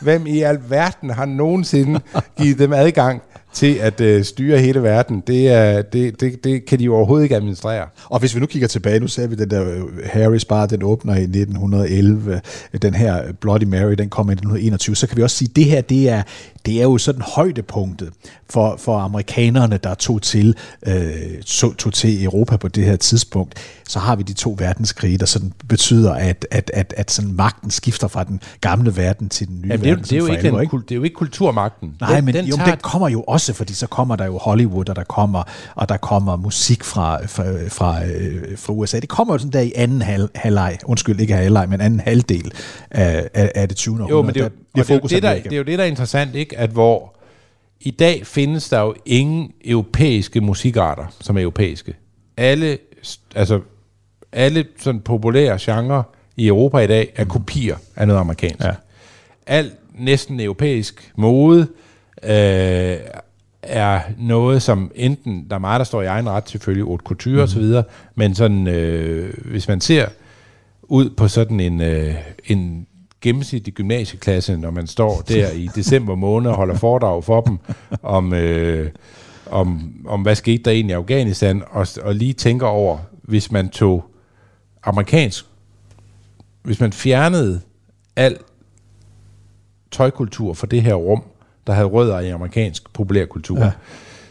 [0.03, 2.01] hvem i alverden har nogensinde
[2.39, 3.23] givet dem adgang
[3.53, 7.23] til at øh, styre hele verden, det, er, det, det, det kan de jo overhovedet
[7.25, 7.87] ikke administrere.
[8.05, 10.83] Og hvis vi nu kigger tilbage, nu ser vi den der øh, Harris Bar, den
[10.83, 12.41] åbner i 1911,
[12.83, 15.65] den her Bloody Mary, den kommer i 1921, så kan vi også sige, at det
[15.65, 16.23] her, det er,
[16.67, 18.11] det er jo sådan højdepunktet
[18.51, 20.55] for, for amerikanerne, der tog til,
[20.87, 21.11] øh,
[21.45, 23.55] så, tog til Europa på det her tidspunkt.
[23.89, 27.71] Så har vi de to verdenskrige, der sådan betyder, at, at, at, at sådan magten
[27.71, 30.05] skifter fra den gamle verden til den nye Jamen, det, er jo- verden.
[30.05, 31.95] det, er jo ikke den, kul- det er jo ikke kulturmagten.
[32.01, 34.27] Nej, den, men den jo, tager den kommer jo også også, fordi så kommer der
[34.27, 35.43] jo Hollywood, og der kommer,
[35.75, 39.01] og der kommer musik fra, fra, fra, øh, fra USA.
[39.01, 42.53] Det kommer jo sådan der i anden hal, halvleg, undskyld, ikke halvleg, men anden halvdel
[42.91, 43.95] af, af, af det 20.
[43.95, 44.17] århundrede.
[44.17, 45.79] Jo, men det er jo, Der det, er jo det, der, det er jo det,
[45.79, 46.59] der er interessant, ikke?
[46.59, 47.15] At hvor
[47.81, 51.95] i dag findes der jo ingen europæiske musikarter, som er europæiske.
[52.37, 52.79] Alle,
[53.35, 53.61] altså,
[54.33, 56.03] alle sådan populære genrer
[56.37, 58.65] i Europa i dag er kopier af noget amerikansk.
[58.65, 58.73] Ja.
[59.47, 61.67] Alt næsten europæisk mode
[62.23, 62.97] øh,
[63.63, 67.37] er noget, som enten, der er meget, der står i egen ret, selvfølgelig haute couture
[67.37, 67.43] mm.
[67.43, 67.83] osv.,
[68.15, 70.07] men sådan, øh, hvis man ser
[70.83, 72.87] ud på sådan en, øh, en
[73.21, 77.59] gennemsnitlig gymnasieklasse, når man står der i december måned og holder foredrag for dem
[78.03, 78.91] om, øh,
[79.51, 83.69] om, om hvad skete der egentlig i Afghanistan, og, og lige tænker over, hvis man
[83.69, 84.05] tog
[84.85, 85.45] amerikansk,
[86.63, 87.61] hvis man fjernede
[88.17, 88.37] al
[89.91, 91.23] tøjkultur fra det her rum,
[91.67, 93.59] der havde rødder i amerikansk populærkultur.
[93.59, 93.71] Ja.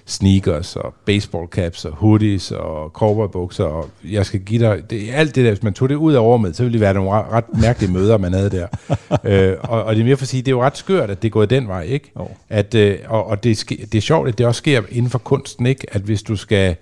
[0.06, 5.36] Sneakers og baseball caps og hoodies og cowboybukser og jeg skal give dig, det, alt
[5.36, 7.26] det der, hvis man tog det ud af rummet, så ville det være nogle ret,
[7.32, 8.68] ret mærkelige møder, man havde der.
[9.52, 11.22] øh, og, og det er mere for at sige, det er jo ret skørt, at
[11.22, 12.12] det er gået den vej, ikke?
[12.20, 12.28] Jo.
[12.50, 15.66] At, øh, og og det, det er sjovt, at det også sker inden for kunsten,
[15.66, 15.88] ikke?
[15.92, 16.76] At hvis du skal,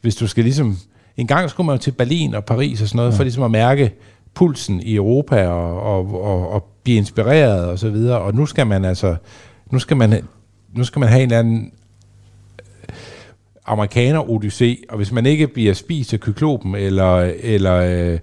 [0.00, 0.78] hvis du skal ligesom,
[1.16, 3.16] en gang skulle man jo til Berlin og Paris og sådan noget, ja.
[3.16, 3.94] for ligesom at mærke
[4.34, 8.18] pulsen i Europa og, og, og, og blive inspireret og så videre.
[8.18, 9.16] Og nu skal man altså,
[9.70, 10.28] nu skal man,
[10.74, 11.72] nu skal man have en eller anden
[12.58, 12.94] øh,
[13.66, 18.18] amerikaner odyssé, og hvis man ikke bliver spist af kyklopen, eller, eller øh,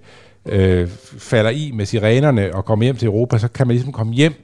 [0.46, 4.14] øh, falder i med sirenerne og kommer hjem til Europa, så kan man ligesom komme
[4.14, 4.34] hjem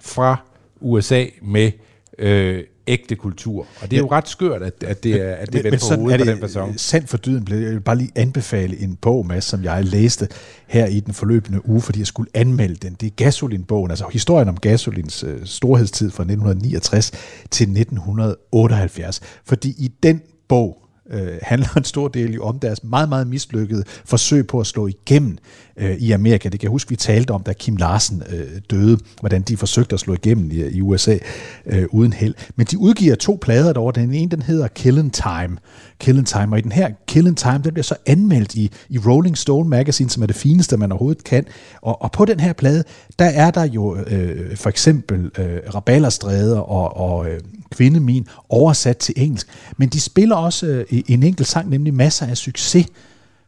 [0.00, 0.36] fra
[0.80, 1.70] USA med
[2.18, 3.66] øh, ægte kultur.
[3.80, 5.94] Og det er jo ret skørt, at, at det er, at det er vendt på
[5.96, 6.78] hovedet på den person.
[6.78, 10.28] sandt for dyden blev jeg vil bare lige anbefale en bog, Mads, som jeg læste
[10.66, 12.96] her i den forløbende uge, fordi jeg skulle anmelde den.
[13.00, 17.10] Det er Gasolin-bogen, altså historien om Gasolins øh, storhedstid fra 1969
[17.50, 19.20] til 1978.
[19.44, 20.81] Fordi i den bog
[21.12, 24.86] øh, handler en stor del jo om deres meget, meget mislykkede forsøg på at slå
[24.86, 25.38] igennem
[25.76, 26.48] øh, i Amerika.
[26.48, 29.94] Det kan jeg huske, vi talte om, da Kim Larsen øh, døde, hvordan de forsøgte
[29.94, 31.18] at slå igennem i, i USA
[31.66, 32.34] øh, uden held.
[32.56, 34.00] Men de udgiver to plader derovre.
[34.00, 35.56] Den ene, den hedder Killing Time.
[36.02, 36.54] Killing Time.
[36.54, 40.10] Og i den her Killing Time, den bliver så anmeldt i, i Rolling Stone Magazine,
[40.10, 41.44] som er det fineste, man overhovedet kan.
[41.82, 42.84] Og, og på den her plade,
[43.18, 49.14] der er der jo øh, for eksempel øh, Rabalderstræder og, og øh, Kvindemin oversat til
[49.16, 49.48] engelsk.
[49.76, 52.86] Men de spiller også øh, en enkelt sang, nemlig masser af succes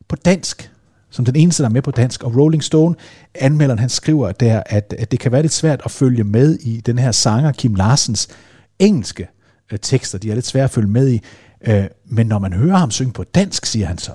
[0.08, 0.70] på dansk
[1.10, 2.22] som den eneste, der er med på dansk.
[2.22, 2.94] Og Rolling Stone,
[3.34, 6.80] anmelderen, han skriver der, at, at det kan være lidt svært at følge med i
[6.80, 8.28] den her sanger Kim Larsens
[8.78, 9.28] engelske
[9.72, 10.18] øh, tekster.
[10.18, 11.20] De er lidt svære at følge med i.
[11.66, 14.12] Øh, men når man hører ham synge på dansk, siger han så,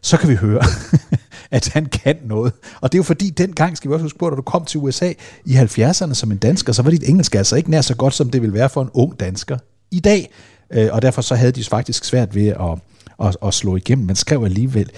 [0.00, 0.62] så kan vi høre,
[1.50, 2.52] at han kan noget.
[2.80, 4.80] Og det er jo fordi, dengang, skal vi også huske på, at du kom til
[4.80, 5.12] USA
[5.44, 8.30] i 70'erne som en dansker, så var dit engelsk altså ikke nær så godt, som
[8.30, 9.58] det ville være for en ung dansker
[9.90, 10.30] i dag.
[10.70, 12.78] Øh, og derfor så havde de faktisk svært ved at,
[13.26, 14.06] at, at slå igennem.
[14.06, 14.90] men skrev alligevel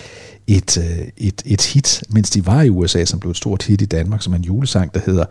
[0.46, 3.80] et, øh, et, et hit, mens de var i USA, som blev et stort hit
[3.80, 5.24] i Danmark, som er en julesang, der hedder,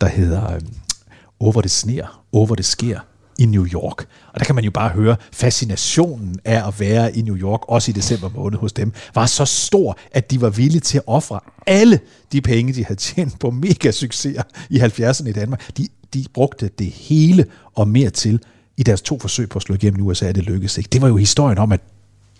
[0.00, 0.60] der hedder øh,
[1.40, 3.00] Over det sner, over det sker
[3.38, 4.06] i New York.
[4.32, 7.90] Og der kan man jo bare høre, fascinationen af at være i New York, også
[7.90, 11.40] i december måned hos dem, var så stor, at de var villige til at ofre
[11.66, 12.00] alle
[12.32, 15.76] de penge, de havde tjent på mega succeser i 70'erne i Danmark.
[15.76, 18.40] De, de brugte det hele og mere til
[18.76, 20.88] i deres to forsøg på at slå igennem i USA, det lykkedes ikke.
[20.92, 21.80] Det var jo historien om, at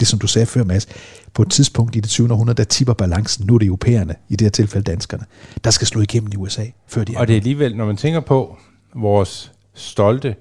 [0.00, 0.86] det som du sagde før, Mads,
[1.34, 2.32] på et tidspunkt i det 20.
[2.32, 3.46] århundrede, der tipper balancen.
[3.46, 5.24] Nu er det europæerne, i det her tilfælde danskerne,
[5.64, 8.20] der skal slå igennem i USA, før de Og det er alligevel, når man tænker
[8.20, 8.56] på
[8.94, 10.34] vores stolte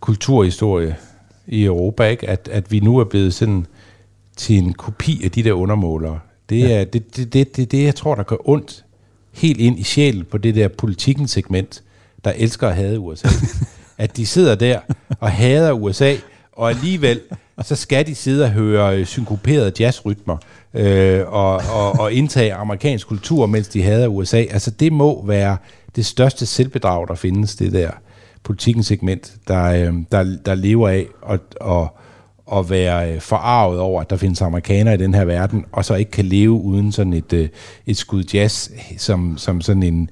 [0.00, 0.96] kulturhistorie
[1.46, 2.28] i Europa, ikke?
[2.28, 3.66] At, at vi nu er blevet sådan
[4.36, 6.18] til en kopi af de der undermålere.
[6.48, 6.84] Det er ja.
[6.84, 8.84] det, det, det, det, det, jeg tror, der gør ondt
[9.32, 11.82] helt ind i sjælen på det der politikens segment,
[12.24, 13.28] der elsker at hade USA.
[13.98, 14.80] at de sidder der
[15.20, 16.14] og hader USA,
[16.52, 17.20] og alligevel
[17.62, 20.36] så skal de sidde og høre øh, synkoperede jazzrytmer
[20.74, 24.36] øh, og, og, og indtage amerikansk kultur, mens de hader USA.
[24.36, 25.56] Altså det må være
[25.96, 27.90] det største selvbedrag, der findes, det der
[28.46, 31.88] politikens segment, der, øh, der, der lever af at, at,
[32.58, 35.94] at være øh, forarvet over, at der findes amerikanere i den her verden, og så
[35.94, 37.48] ikke kan leve uden sådan et, øh,
[37.86, 40.10] et skud jazz, som, som sådan en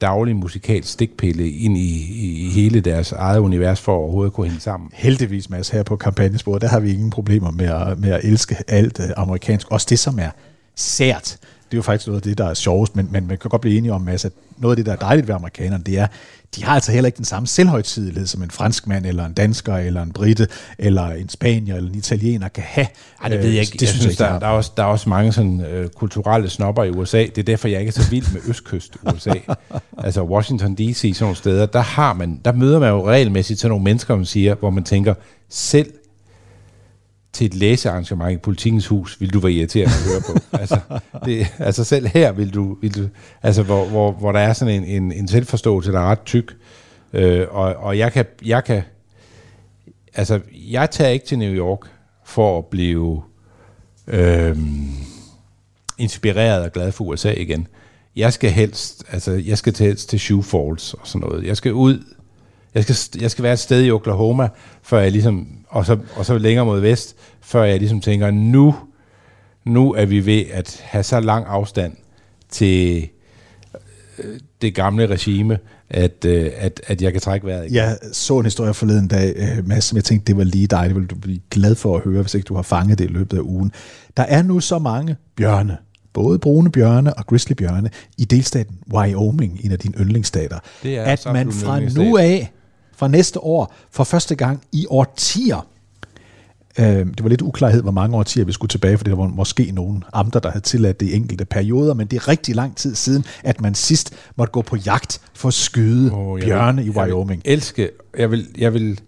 [0.00, 2.06] daglig musikalsk stikpille ind i,
[2.46, 4.90] i hele deres eget univers, for at overhovedet kunne hænge sammen.
[4.94, 8.56] Heldigvis, Mads, her på kampagnesporet, der har vi ingen problemer med at, med at elske
[8.68, 9.70] alt amerikansk.
[9.70, 10.30] Også det, som er
[10.74, 11.38] sært
[11.70, 13.62] det er jo faktisk noget af det, der er sjovest, men, men man kan godt
[13.62, 16.06] blive enige om, Mads, at noget af det, der er dejligt ved amerikanerne, det er,
[16.56, 20.02] de har altså heller ikke den samme selvhøjtidelighed, som en franskmand, eller en dansker, eller
[20.02, 20.48] en brite,
[20.78, 22.86] eller en spanier, eller en italiener kan have.
[23.22, 23.72] Ej, det ved jeg ikke.
[23.72, 26.50] Det jeg synes, jeg der, der, er også, der er også mange sådan, øh, kulturelle
[26.50, 27.18] snopper i USA.
[27.18, 29.34] Det er derfor, jeg ikke er så vild med østkyst USA.
[30.04, 33.70] altså Washington D.C., sådan nogle steder, der, har man, der møder man jo regelmæssigt sådan
[33.70, 35.14] nogle mennesker, man siger, hvor man tænker,
[35.48, 35.92] selv
[37.36, 40.40] til et læsearrangement i Politikens Hus, vil du være irriterende at høre på.
[40.62, 40.80] altså,
[41.24, 43.08] det, altså selv her vil du, vil du
[43.42, 46.56] altså hvor, hvor, hvor der er sådan en, en, en selvforståelse, der er ret tyk.
[47.12, 48.82] Øh, og, og jeg kan, jeg kan,
[50.14, 51.80] altså jeg tager ikke til New York
[52.24, 53.22] for at blive
[54.06, 54.56] øh,
[55.98, 57.66] inspireret og glad for USA igen.
[58.16, 61.44] Jeg skal helst, altså jeg skal til, helst til Sioux Falls og sådan noget.
[61.44, 62.04] Jeg skal ud,
[62.74, 64.48] jeg skal, jeg skal være et sted i Oklahoma,
[64.82, 68.74] før jeg ligesom, og så, og så længere mod vest, før jeg ligesom tænker, nu,
[69.64, 71.92] nu er vi ved at have så lang afstand
[72.48, 73.08] til
[74.18, 75.58] øh, det gamle regime,
[75.90, 77.72] at, øh, at, at jeg kan trække vejret.
[77.72, 80.84] Jeg så en historie forleden dag, øh, Mads, som jeg tænkte, det var lige dig.
[80.88, 83.12] Det vil du blive glad for at høre, hvis ikke du har fanget det i
[83.12, 83.72] løbet af ugen.
[84.16, 85.76] Der er nu så mange bjørne,
[86.12, 91.52] både brune bjørne og grizzlybjørne, i delstaten Wyoming, en af dine yndlingsstater, er at man
[91.52, 92.52] fra nu af,
[92.96, 95.66] fra næste år, for første gang i årtier,
[96.78, 99.70] Øh, det var lidt uklarhed, hvor mange årtier vi skulle tilbage, fordi der var måske
[99.74, 102.94] nogle amter, der havde tilladt det i enkelte perioder, men det er rigtig lang tid
[102.94, 106.98] siden, at man sidst måtte gå på jagt for at skyde oh, bjørne vil, i
[106.98, 107.42] Wyoming.
[107.44, 109.00] Jeg vil elske, jeg vil, jeg vil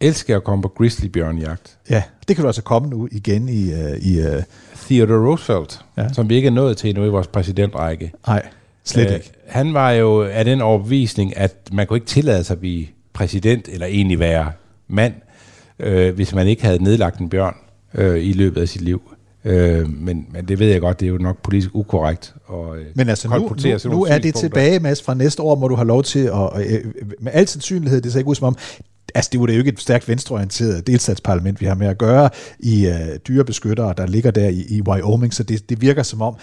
[0.00, 1.78] elske at komme på grizzlybjørnjagt.
[1.90, 3.72] Ja, det kan du altså komme nu igen i...
[3.72, 4.42] Uh, i uh,
[4.86, 6.12] Theodore Roosevelt, Ja.
[6.12, 8.12] som vi ikke er nået til endnu i vores præsidentrække.
[8.26, 8.42] nej,
[8.84, 9.32] slet Øh, ikke.
[9.48, 12.86] Han var jo af den overbevisning, at man kunne ikke tillade sig at blive
[13.20, 14.52] præsident, eller egentlig være
[14.88, 15.14] mand,
[15.78, 17.54] øh, hvis man ikke havde nedlagt en bjørn
[17.94, 19.02] øh, i løbet af sit liv.
[19.44, 22.34] Øh, men, men det ved jeg godt, det er jo nok politisk ukorrekt.
[22.44, 25.02] Og, øh, Men altså nu, nu, nu er det tilbage, Mads.
[25.02, 26.66] Fra næste år må du have lov til at...
[26.66, 26.84] Øh,
[27.20, 28.56] med al sandsynlighed, det ser ikke ud som om...
[29.14, 32.86] Altså, det er jo ikke et stærkt venstreorienteret delstatsparlament, vi har med at gøre i
[32.86, 36.34] øh, dyrebeskyttere, der ligger der i, i Wyoming, så det, det virker som om,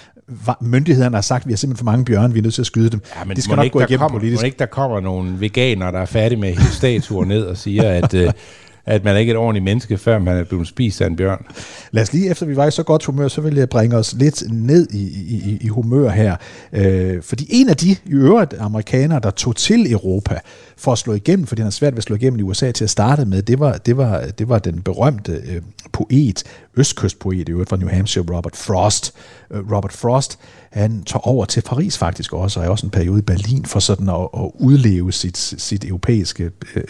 [0.62, 2.90] myndighederne har sagt, vi har simpelthen for mange bjørne, vi er nødt til at skyde
[2.90, 3.02] dem.
[3.16, 4.42] Ja, men det skal nok ikke, gå der igennem kommer, politisk.
[4.42, 7.84] Må ikke der kommer nogle veganere, der er færdige med at statuer ned og siger,
[7.84, 8.32] at, øh,
[8.88, 11.45] at man er ikke et ordentligt menneske, før man er blevet spist af en bjørn.
[11.91, 14.13] Lad os lige, efter vi var i så godt humør, så vil jeg bringe os
[14.13, 16.36] lidt ned i, i, i- i humør her.
[16.73, 20.39] Øh, fordi en af de i øvrigt amerikanere, der tog til Europa
[20.78, 22.84] for at slå igennem, fordi han har svært ved at slå igennem i USA til
[22.84, 25.62] at starte med, det var, det var, det var den berømte øh,
[25.93, 26.43] poet,
[26.78, 29.13] østkystpoet i øvrigt fra New Hampshire, Robert Frost.
[29.52, 30.40] Øh, Robert Frost,
[30.72, 33.80] han tog over til Paris faktisk også, og er også en periode i Berlin for
[33.80, 36.84] sådan at, at udleve sit, sit europæiske øh,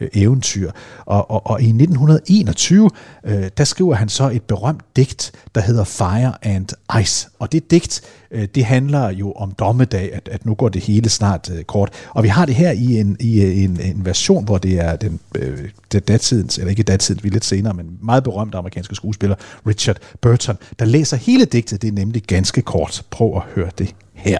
[0.00, 0.70] øh, eventyr.
[1.06, 2.90] Og, og, og i 1921,
[3.24, 6.68] øh, der skriver han så et berømt digt, der hedder Fire and
[7.00, 7.28] Ice.
[7.38, 8.00] Og det digt,
[8.30, 11.90] øh, det handler jo om dommedag, at, at nu går det hele snart øh, kort.
[12.10, 14.96] Og vi har det her i en, i øh, en, en version, hvor det er
[14.96, 18.94] den øh, det datidens, eller ikke datidens, vi er lidt senere, men meget berømte amerikanske
[19.08, 21.82] skuespiller, Richard Burton, der læser hele digtet.
[21.82, 23.04] Det er nemlig ganske kort.
[23.10, 24.38] Prøv at høre det her.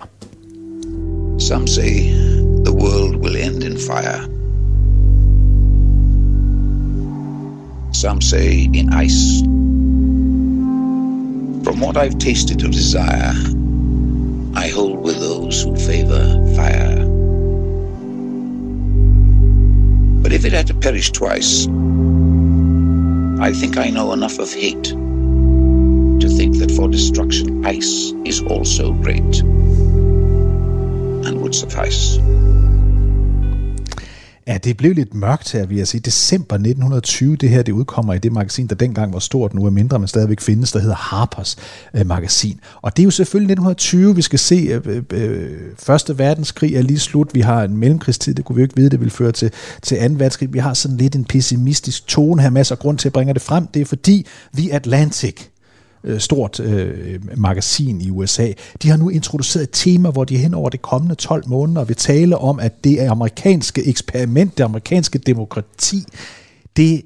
[1.39, 1.93] Some say
[2.65, 4.21] the world will end in fire.
[7.93, 9.43] Some say in ice.
[11.65, 13.35] From what I've tasted of desire,
[14.65, 16.25] I hold with those who favor
[16.57, 16.99] fire.
[20.23, 21.69] But if it had to perish twice,
[23.40, 28.92] I think I know enough of hate to think that for destruction ice is also
[28.92, 29.42] great
[31.24, 32.18] and would suffice.
[34.49, 36.01] Ja, det blev lidt mørkt her, vil jeg sige.
[36.01, 39.71] December 1920, det her det udkommer i det magasin, der dengang var stort, nu er
[39.71, 41.57] mindre, men stadigvæk findes, der hedder Harpers
[41.95, 42.61] øh, magasin.
[42.83, 46.83] Og det er jo selvfølgelig 1920, vi skal se, øh, øh, øh, Første verdenskrig er
[46.83, 49.33] lige slut, vi har en mellemkrigstid, det kunne vi jo ikke vide, det vil føre
[49.33, 49.51] til,
[49.83, 50.03] til 2.
[50.03, 50.53] verdenskrig.
[50.53, 53.43] Vi har sådan lidt en pessimistisk tone her, masser af grund til at bringe det
[53.43, 53.67] frem.
[53.67, 55.51] Det er fordi The Atlantic,
[56.05, 58.53] øh, stort øh, magasin i USA.
[58.83, 61.97] De har nu introduceret et tema, hvor de hen over de kommende 12 måneder vil
[61.97, 66.05] tale om, at det amerikanske eksperiment, det amerikanske demokrati,
[66.77, 67.03] det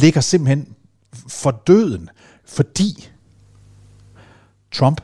[0.00, 0.68] ligger simpelthen
[1.28, 2.08] for døden,
[2.46, 3.08] fordi
[4.72, 5.00] Trump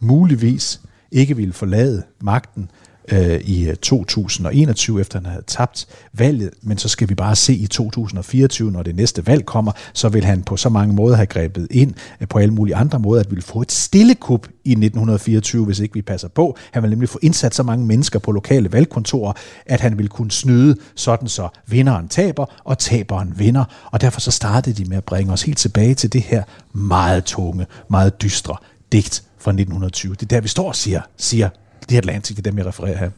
[0.00, 0.80] muligvis
[1.12, 2.70] ikke ville forlade magten
[3.12, 7.54] øh, i øh, 2021, efter han havde tabt valget, men så skal vi bare se
[7.54, 11.26] i 2024, når det næste valg kommer, så vil han på så mange måder have
[11.26, 14.48] grebet ind øh, på alle mulige andre måder, at vi vil få et stille kup
[14.64, 16.56] i 1924, hvis ikke vi passer på.
[16.70, 19.32] Han vil nemlig få indsat så mange mennesker på lokale valgkontorer,
[19.66, 23.64] at han vil kunne snyde sådan så vinderen taber, og taberen vinder.
[23.92, 26.42] Og derfor så startede de med at bringe os helt tilbage til det her
[26.72, 28.56] meget tunge, meget dystre
[28.92, 30.14] digt fra 1920.
[30.14, 31.48] Det er der, vi står og siger, siger
[31.88, 33.10] The Atlantic, det er dem, jeg refererer her.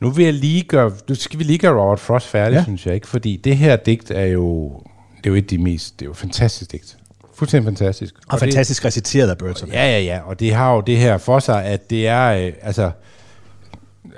[0.00, 2.62] Nu vil jeg lige gøre, nu skal vi lige gøre Robert Frost færdig, Ja.
[2.64, 4.68] synes jeg ikke, fordi det her digt er jo,
[5.16, 6.96] det er jo et af de mest, det er jo et fantastisk digt.
[7.34, 8.14] Fuldstændig fantastisk.
[8.28, 9.68] Og fantastisk reciteret af Burton.
[9.68, 12.52] Ja, ja, ja, og det har jo det her for sig, at det er, øh,
[12.62, 12.90] altså,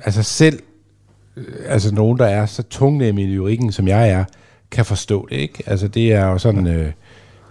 [0.05, 0.63] altså selv,
[1.37, 4.25] øh, altså nogen, der er så tungnemme i lyrikken, som jeg er,
[4.71, 5.63] kan forstå det, ikke?
[5.67, 6.93] Altså det er jo sådan, øh,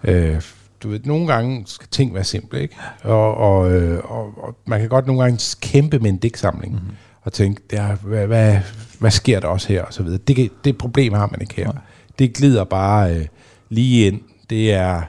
[0.04, 0.42] øh,
[0.84, 2.76] du ved, nogle gange skal ting være simple, ikke?
[3.04, 6.96] Og, og, øh, og, og man kan godt nogle gange kæmpe med en digtsamling, mm-hmm.
[7.22, 8.58] og tænke, det er, hvad, hvad,
[9.00, 10.18] hvad sker der også her, og så videre.
[10.28, 11.72] Det, det problem har man ikke her.
[12.20, 13.26] Det glider bare øh,
[13.70, 14.22] lige ind.
[14.50, 15.02] Det er,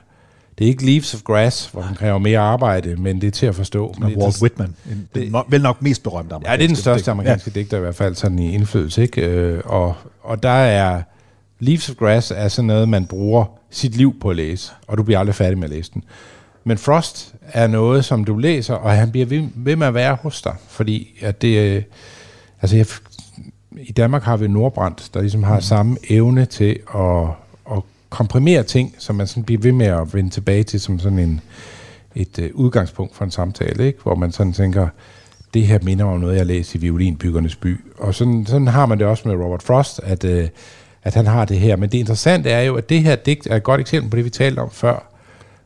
[0.59, 3.46] det er ikke Leaves of Grass, hvor man kræver mere arbejde, men det er til
[3.46, 3.94] at forstå.
[3.98, 4.74] Det er Walt til- Whitman.
[4.90, 7.61] En, det, no, vel nok mest berømte Ja, det er den største amerikanske Ja.
[7.61, 9.20] digter i hvert fald, sådan i indflydelse, ikke?
[9.26, 11.02] Øh, og, og der er...
[11.61, 15.02] Leaves of Grass er sådan noget, man bruger sit liv på at læse, og du
[15.02, 16.04] bliver aldrig færdig med at læse den.
[16.64, 20.14] Men Frost er noget, som du læser, og han bliver ved, ved med at være
[20.22, 21.59] hos dig, fordi at det...
[21.59, 21.83] øh,
[22.62, 22.87] Altså, jeg,
[23.83, 27.28] i Danmark har vi Nordbrandt, der ligesom har samme evne til at,
[27.76, 31.18] at komprimere ting, som man sådan bliver ved med at vende tilbage til som sådan
[31.18, 31.40] en,
[32.14, 34.02] et øh, udgangspunkt for en samtale, ikke?
[34.02, 34.88] hvor man sådan tænker,
[35.54, 37.81] det her minder om noget, jeg læste i Violinbyggernes by.
[37.98, 40.48] Og sådan, sådan har man det også med Robert Frost, at, øh,
[41.09, 41.77] at han har det her.
[41.77, 44.25] Men det interessante er jo, at det her digt er et godt eksempel på det,
[44.25, 45.12] vi talte om før.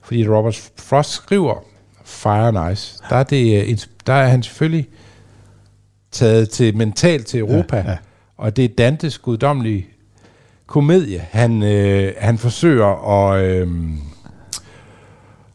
[0.02, 1.64] Fordi Robert Frost skriver
[2.04, 2.98] Fire and Ice.
[3.10, 4.88] Der er, det, øh, der er han selvfølgelig
[6.12, 7.90] taget til mentalt til Europa, ja.
[7.90, 7.96] ja.
[8.36, 9.86] og det er Dantes guddommelige
[10.66, 11.26] komedie.
[11.30, 13.44] Han, øh, han forsøger at...
[13.44, 13.68] Øh,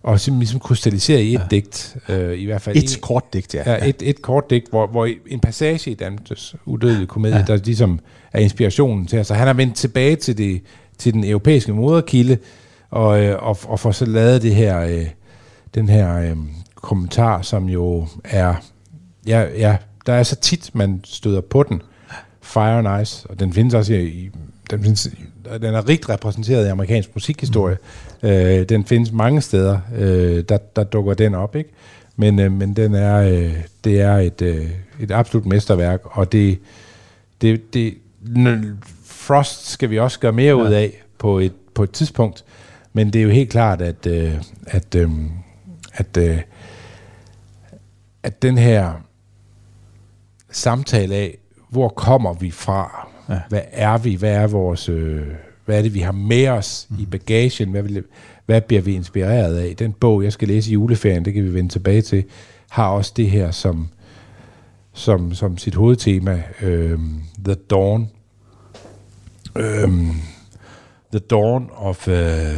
[0.04, 1.46] og simpelthen ligesom krystallisere i et ja.
[1.52, 2.78] digt, øh, i hvert fald.
[2.78, 3.72] Et kort digt, ja.
[3.72, 7.44] Ja, et, et kort digt, hvor, hvor en passage i Dantes udødelige komedie, ja.
[7.44, 8.00] der ligesom
[8.34, 9.18] er inspirationen til.
[9.18, 10.62] Altså han har vendt tilbage til, det,
[10.98, 12.38] til den europæiske moderkilde,
[12.90, 15.08] og, øh, og, og får så lavet det her, øh,
[15.76, 16.38] den her øh,
[16.76, 18.54] kommentar, som jo er,
[19.28, 21.82] ja, ja, der er så tit, man støder på den,
[22.48, 24.30] Fire and Ice, og den findes også i,
[24.70, 25.10] den, findes,
[25.62, 27.78] den er rigt repræsenteret i amerikansk musikhistorie.
[28.24, 28.30] Mm.
[28.30, 31.70] Øh, den findes mange steder, øh, der, der dukker den op, ikke?
[32.16, 36.60] Men, øh, men den er, øh, det er et, øh, et absolut mesterværk, og det,
[37.42, 37.94] det, det
[39.04, 42.46] Frost skal vi også gøre mere ud af på et, på et tidspunkt,
[42.94, 44.34] men det er jo helt klart, at, øh,
[44.68, 45.10] at, øh,
[45.94, 46.40] at, øh,
[48.24, 48.94] at den her
[50.52, 51.38] samtale af,
[51.70, 53.10] hvor kommer vi fra?
[53.30, 53.40] Ja.
[53.50, 54.16] Hvad er vi?
[54.16, 54.90] Hvad er vores...
[54.90, 55.28] Øh,
[55.66, 56.98] hvad er det, vi har med os mm.
[57.00, 57.70] i bagagen?
[57.70, 58.04] Hvad, vil,
[58.46, 59.76] hvad bliver vi inspireret af?
[59.76, 62.24] Den bog, jeg skal læse i juleferien, det kan vi vende tilbage til,
[62.70, 63.88] har også det her som,
[64.94, 66.44] som, som sit hovedtema.
[66.62, 67.00] Øh,
[67.46, 68.10] The Dawn.
[69.56, 69.90] Øh,
[71.12, 72.08] the Dawn of...
[72.08, 72.58] Øh,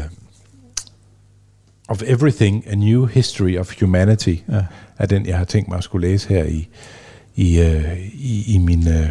[1.89, 4.65] of Everything, A New History of Humanity, ja.
[4.97, 6.69] er den, jeg har tænkt mig at skulle læse her i,
[7.35, 8.87] i, øh, i, i min...
[8.87, 9.09] Øh,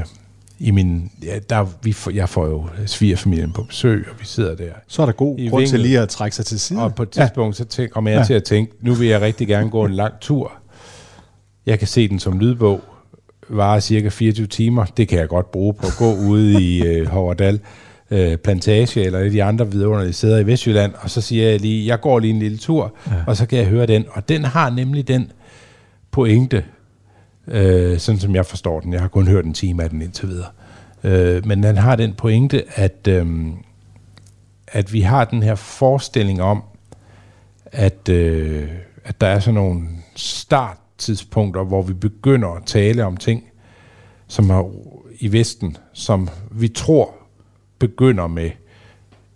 [0.61, 4.55] i min ja, der, vi får, jeg får jo svigerfamilien på besøg, og vi sidder
[4.57, 4.73] der.
[4.89, 5.81] Så er der god grund til vinget.
[5.91, 6.83] lige at trække sig til side.
[6.83, 8.21] Og på et tidspunkt, så tænk, kommer jeg Ja.
[8.21, 8.27] ja.
[8.27, 10.53] til at tænke, nu vil jeg rigtig gerne gå en lang tur.
[11.67, 12.81] Jeg kan se den som lydbog,
[13.49, 14.85] varer cirka 24 timer.
[14.85, 17.61] Det kan jeg godt bruge på at gå ude i øh, Hoverdal
[18.11, 21.61] øh, Plantage, eller et af de andre vidunderlige steder i Vestjylland, og så siger jeg
[21.61, 23.13] lige, jeg går lige en lille tur, ja.
[23.27, 24.05] og så kan jeg høre den.
[24.13, 25.33] Og den har nemlig den
[26.11, 26.65] pointe,
[27.51, 28.93] øh, sådan som jeg forstår den.
[28.93, 30.49] Jeg har kun hørt en time af den indtil videre.
[31.05, 33.47] Øh, men den har den pointe, at, øh,
[34.67, 36.63] at vi har den her forestilling om,
[37.65, 38.69] at, øh,
[39.05, 39.83] at der er sådan nogle
[40.17, 43.45] starttidspunkter, hvor vi begynder at tale om ting,
[44.27, 44.71] som er
[45.19, 47.15] i Vesten, som vi tror
[47.79, 48.51] begynder med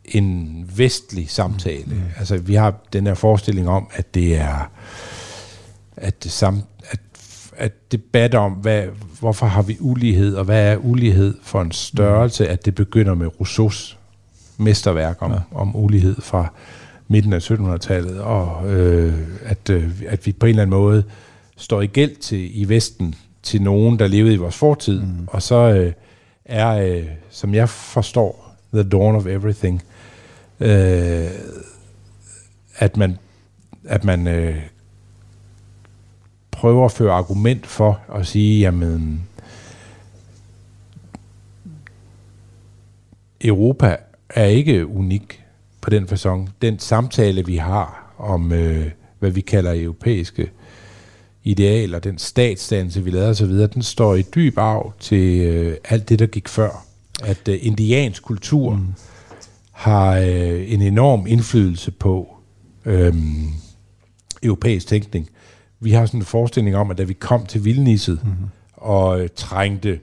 [0.05, 1.95] en vestlig samtale.
[1.95, 2.03] Mm.
[2.19, 4.71] Altså vi har den her forestilling om, at det er
[5.97, 7.01] at, det sam, at,
[7.63, 8.85] at debat om, hvad,
[9.21, 13.41] hvorfor har vi ulighed, og hvad er ulighed for en størrelse, at det begynder med
[13.41, 13.99] Rousseaus
[14.59, 15.39] mesterværk om, ja.
[15.55, 16.53] om ulighed fra
[17.09, 21.05] midten af 1700-tallet, og øh, at, øh, at vi på en eller anden måde
[21.57, 25.27] står i gæld til i Vesten til nogen, der levede i vores fortid, mm.
[25.27, 25.93] og så øh,
[26.45, 29.83] er, øh, som jeg forstår, The Dawn of Everything,
[30.61, 31.31] øh,
[32.77, 33.19] at man,
[33.85, 34.57] at man øh,
[36.53, 39.29] prøver at føre argument for at sige, jamen,
[43.41, 43.97] Europa
[44.29, 45.43] er ikke unik
[45.81, 46.51] på den fasong.
[46.63, 50.51] Den samtale, vi har om, øh, hvad vi kalder europæiske
[51.45, 56.19] idealer, den statsdannelse, vi lavede osv., den står i dyb arv til øh, alt det,
[56.19, 56.85] der gik før.
[57.23, 58.87] At øh, indiansk kultur mm.
[59.73, 62.37] har øh, en enorm indflydelse på
[62.85, 63.15] øh,
[64.43, 65.29] europæisk tænkning.
[65.83, 68.47] Vi har sådan en forestilling om, at da vi kom til Vildnisset mm-hmm.
[68.73, 69.99] og øh, trængte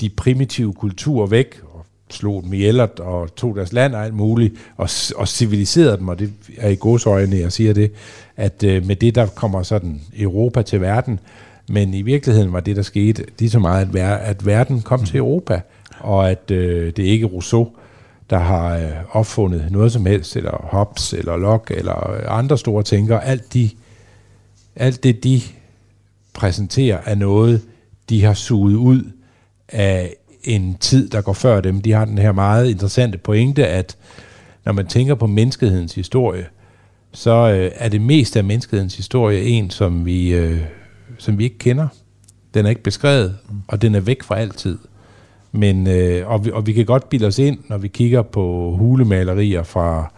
[0.00, 4.14] de primitive kulturer væk, og slog dem ihjel og- og tog deres land og alt
[4.14, 7.92] muligt, og, og civiliserede dem, og det er i godsøjne, jeg siger det,
[8.36, 11.20] at øh, med det, der kommer sådan Europa til verden,
[11.68, 15.04] men i virkeligheden var det, der skete, lige så meget, at, ver- at verden kom
[15.04, 15.60] til Europa,
[16.00, 17.68] og at øh, det er ikke Rousseau,
[18.30, 22.82] der har øh, opfundet noget som helst, eller Hobbes, eller Locke, eller øh, andre store
[22.82, 23.24] tænkere.
[23.24, 23.70] Alt, de,
[24.76, 25.40] alt det, de
[26.32, 27.62] præsenterer, er noget,
[28.08, 29.02] de har suget ud
[29.68, 30.14] af
[30.44, 31.80] en tid, der går før dem.
[31.80, 33.96] De har den her meget interessante pointe, at
[34.64, 36.46] når man tænker på menneskehedens historie,
[37.12, 40.60] så øh, er det meste af menneskehedens historie en, som vi, øh,
[41.18, 41.88] som vi ikke kender.
[42.54, 43.36] Den er ikke beskrevet,
[43.68, 44.78] og den er væk for altid.
[45.52, 48.74] Men, øh, og, vi, og vi kan godt bilde os ind, når vi kigger på
[48.78, 50.12] hulemalerier fra,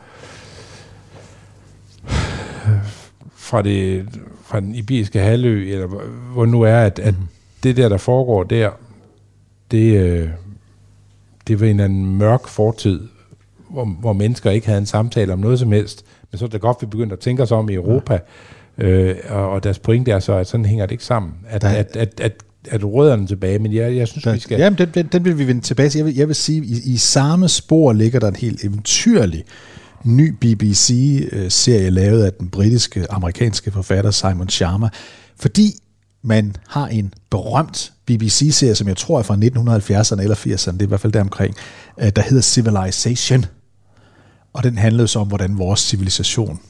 [3.53, 4.07] fra, det,
[4.45, 5.87] fra den iberiske halvø, eller
[6.33, 7.15] hvor- nu er, at, at
[7.63, 8.71] det der, der foregår der,
[9.71, 10.29] det, øh,
[11.49, 13.01] det var en eller anden mørk fortid,
[13.71, 16.05] hvor, hvor mennesker ikke havde en samtale om noget som helst.
[16.31, 18.19] Men så er det godt, vi begyndte at tænke os om i Europa,
[18.79, 21.33] øh, og, og deres pointe er så, at sådan hænger det ikke sammen.
[21.49, 22.33] At, Der- at, at, at,
[22.71, 24.59] at rødderne tilbage, men jeg, jeg synes, vi skal...
[24.59, 25.99] Jamen, den, den, den vil vi vende tilbage til.
[25.99, 29.45] Jeg vil, jeg vil sige, i, i samme spor ligger der en helt eventyrlig
[30.05, 34.89] ny BBC-serie lavet af den britiske, amerikanske forfatter Simon Sharma,
[35.41, 35.75] fordi
[36.23, 40.87] man har en berømt BBC-serie, som jeg tror er fra 1970'erne eller 80'erne, det er
[40.87, 41.55] i hvert fald deromkring,
[42.01, 43.45] øh, der hedder Civilization.
[44.53, 46.61] Og den handlede så om, hvordan vores civilisation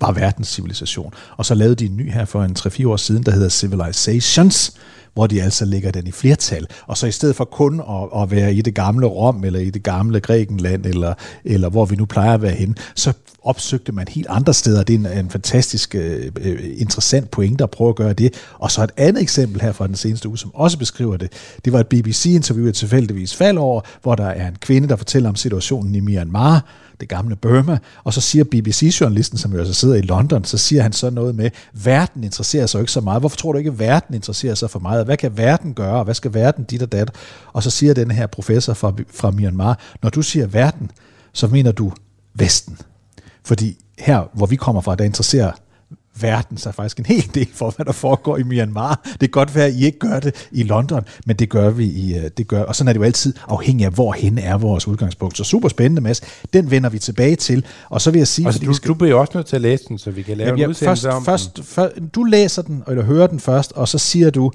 [0.00, 1.14] var verdens civilisation.
[1.36, 4.72] Og så lavede de en ny her for en 3-4 år siden, der hedder Civilizations,
[5.14, 6.66] hvor de altså lægger den i flertal.
[6.86, 9.70] Og så i stedet for kun at, at være i det gamle Rom, eller i
[9.70, 13.12] det gamle Grækenland, eller, eller hvor vi nu plejer at være henne, så
[13.44, 14.82] opsøgte man helt andre steder.
[14.82, 18.34] Det er en, en fantastisk øh, øh interessant pointe at prøve at gøre det.
[18.54, 21.32] Og så et andet eksempel her fra den seneste uge, som også beskriver det.
[21.64, 25.28] Det var et BBC-interview, jeg tilfældigvis faldt over, hvor der er en kvinde, der fortæller
[25.28, 26.64] om situationen i Myanmar,
[27.00, 30.82] det gamle Burma, og så siger BBC-journalisten, som jo altså sidder i London, så siger
[30.82, 33.22] han så noget med, verden interesserer sig jo ikke så meget.
[33.22, 35.04] Hvorfor tror du ikke, at verden interesserer sig for meget?
[35.04, 37.10] Hvad kan verden gøre, og hvad skal verden dit og dat?
[37.52, 40.90] Og så siger den her professor fra, fra Myanmar, når du siger verden,
[41.32, 41.92] så mener du
[42.34, 42.78] Vesten.
[43.44, 45.52] Fordi her, hvor vi kommer fra, der interesserer
[46.22, 49.00] verden sig faktisk en hel del for, hvad der foregår i Myanmar.
[49.04, 51.84] Det kan godt være, at I ikke gør det i London, men det gør vi
[51.84, 54.88] i, øh, det gør, og sådan er det jo altid afhængig af, hvorhen er vores
[54.88, 55.36] udgangspunkt.
[55.36, 56.20] Så super spændende, Mads.
[56.52, 58.46] Den vender vi tilbage til, og så vil jeg sige...
[58.46, 60.46] Altså, du, skal- du bliver også nødt til at læse den, så vi kan lave
[60.46, 61.64] Jamen, en ja, udsendelse først, om først, den.
[61.64, 64.50] først, du læser den, eller hører den først, og så siger du,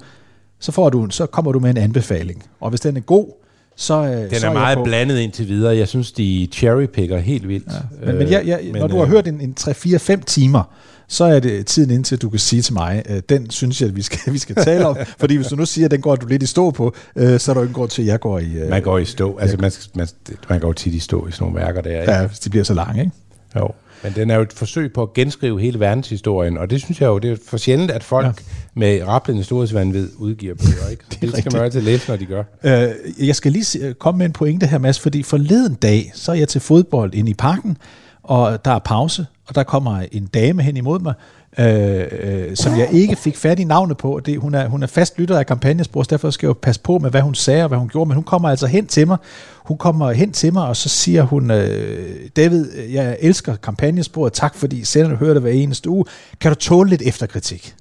[0.60, 2.44] så, får du, så kommer du med en anbefaling.
[2.60, 3.32] Og hvis den er god,
[3.80, 5.76] så, øh, Den så er jeg meget blandet indtil videre.
[5.76, 7.72] Jeg synes, de cherrypicker helt vildt.
[7.72, 10.62] Ja, Men, men, jeg, jeg, når du har hørt en, en 3-4-5 timer,
[11.08, 13.88] så er det tiden indtil, at du kan sige til mig, øh, den synes jeg,
[13.88, 14.96] at vi skal, vi skal tale om.
[15.18, 17.52] fordi hvis du nu siger, at den går du lidt i stå på, øh, så
[17.52, 18.52] er der jo ingen grund til, at jeg går i...
[18.52, 19.38] Øh, Man går i stå.
[19.38, 20.08] Altså, man, man,
[20.50, 22.00] man går tit i stå i sådan nogle værker der.
[22.00, 22.12] Ikke?
[22.12, 23.12] ja, hvis de bliver så lange, ikke?
[23.56, 23.68] Jo.
[24.02, 27.06] Men den er jo et forsøg på at genskrive hele verdenshistorien, og det synes jeg
[27.06, 28.32] jo, det er for sjældent, at folk ja.
[28.74, 30.88] med rablende storhedsvandvid udgiver bøger.
[30.90, 31.04] Ikke?
[31.10, 32.42] det, det skal man jo altid læse, når de gør.
[32.64, 36.32] Øh, jeg skal lige se- komme med en pointe her, Mads, fordi forleden dag, så
[36.32, 37.76] er jeg til fodbold inde i parken,
[38.22, 41.14] og der er pause, og der kommer en dame hen imod mig,
[41.58, 44.20] øh, øh, som jeg ikke fik fat i navnet på.
[44.26, 46.80] Det, hun, er, hun er fast lytter af kampagnespor, så derfor skal jeg jo passe
[46.80, 49.06] på med, hvad hun sagde og hvad hun gjorde, men hun kommer altså hen til
[49.06, 49.16] mig.
[49.64, 54.54] Hun kommer hen til mig, og så siger hun, øh, David, jeg elsker kampagnesporet, tak
[54.54, 56.04] fordi senderne hører det hver eneste uge.
[56.40, 57.74] Kan du tåle lidt efterkritik?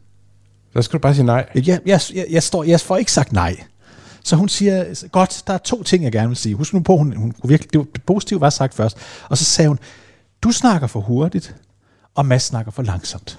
[0.74, 1.46] Så skal du bare sige nej.
[1.56, 3.56] Jeg, jeg, jeg, jeg, står, jeg får ikke sagt nej.
[4.24, 6.56] Så hun siger, godt, der er to ting, jeg gerne vil sige.
[6.56, 8.98] Husk nu på, hun, hun virkelig, det, var, det positive var sagt først.
[9.30, 9.80] Og så sagde hun,
[10.42, 11.56] du snakker for hurtigt,
[12.16, 13.38] og Mads snakker for langsomt.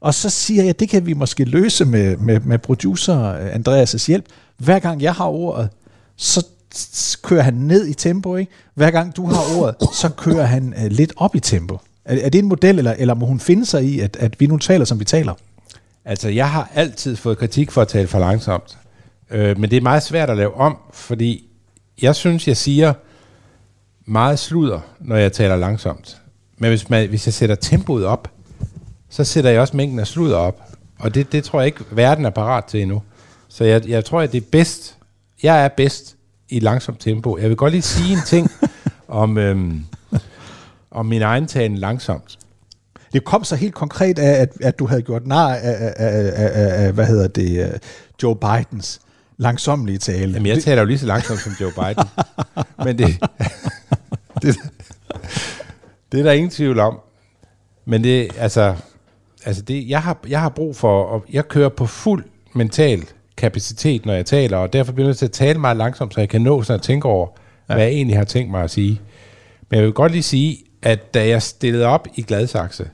[0.00, 4.24] Og så siger jeg, det kan vi måske løse med, med, med producer Andreas' hjælp.
[4.56, 5.68] Hver gang jeg har ordet,
[6.16, 6.46] så
[7.22, 8.36] kører han ned i tempo.
[8.36, 8.52] Ikke?
[8.74, 11.78] Hver gang du har ordet, så kører han øh, lidt op i tempo.
[12.04, 14.46] Er, er det en model, eller, eller må hun finde sig i, at, at vi
[14.46, 15.34] nu taler, som vi taler?
[16.04, 18.78] Altså, jeg har altid fået kritik for at tale for langsomt.
[19.30, 21.48] Øh, men det er meget svært at lave om, fordi
[22.02, 22.92] jeg synes, jeg siger
[24.06, 26.16] meget sludder, når jeg taler langsomt.
[26.58, 28.30] Men hvis, man, hvis jeg sætter tempoet op,
[29.08, 30.62] så sætter jeg også mængden af sludder op.
[30.98, 33.02] Og det, det tror jeg ikke, verden er parat til endnu.
[33.48, 34.96] Så jeg, jeg tror, at det er bedst.
[35.42, 36.16] Jeg er bedst
[36.48, 37.38] i langsomt tempo.
[37.38, 38.50] Jeg vil godt lige sige en ting
[39.08, 39.84] om, øhm,
[40.90, 42.38] om min egen talen langsomt.
[43.12, 46.32] Det kom så helt konkret af, at, at du havde gjort nar af, af, af,
[46.36, 47.78] af, af hvad hedder det, øh,
[48.22, 49.00] Joe Bidens
[49.36, 50.32] langsomlige tale.
[50.32, 52.08] Jamen, jeg taler jo lige så langsomt som Joe Biden.
[52.84, 53.06] Men det,
[54.42, 54.56] det,
[56.12, 57.00] det er der ingen tvivl om.
[57.84, 58.74] Men det, altså,
[59.44, 62.24] altså det, jeg, har, jeg har brug for, og jeg kører på fuld
[62.54, 63.04] mental
[63.36, 66.20] kapacitet, når jeg taler, og derfor bliver jeg nødt til at tale meget langsomt, så
[66.20, 67.28] jeg kan nå sådan at tænke over,
[67.68, 67.74] ja.
[67.74, 69.00] hvad jeg egentlig har tænkt mig at sige.
[69.70, 72.88] Men jeg vil godt lige sige, at da jeg stillede op i Gladsaxe,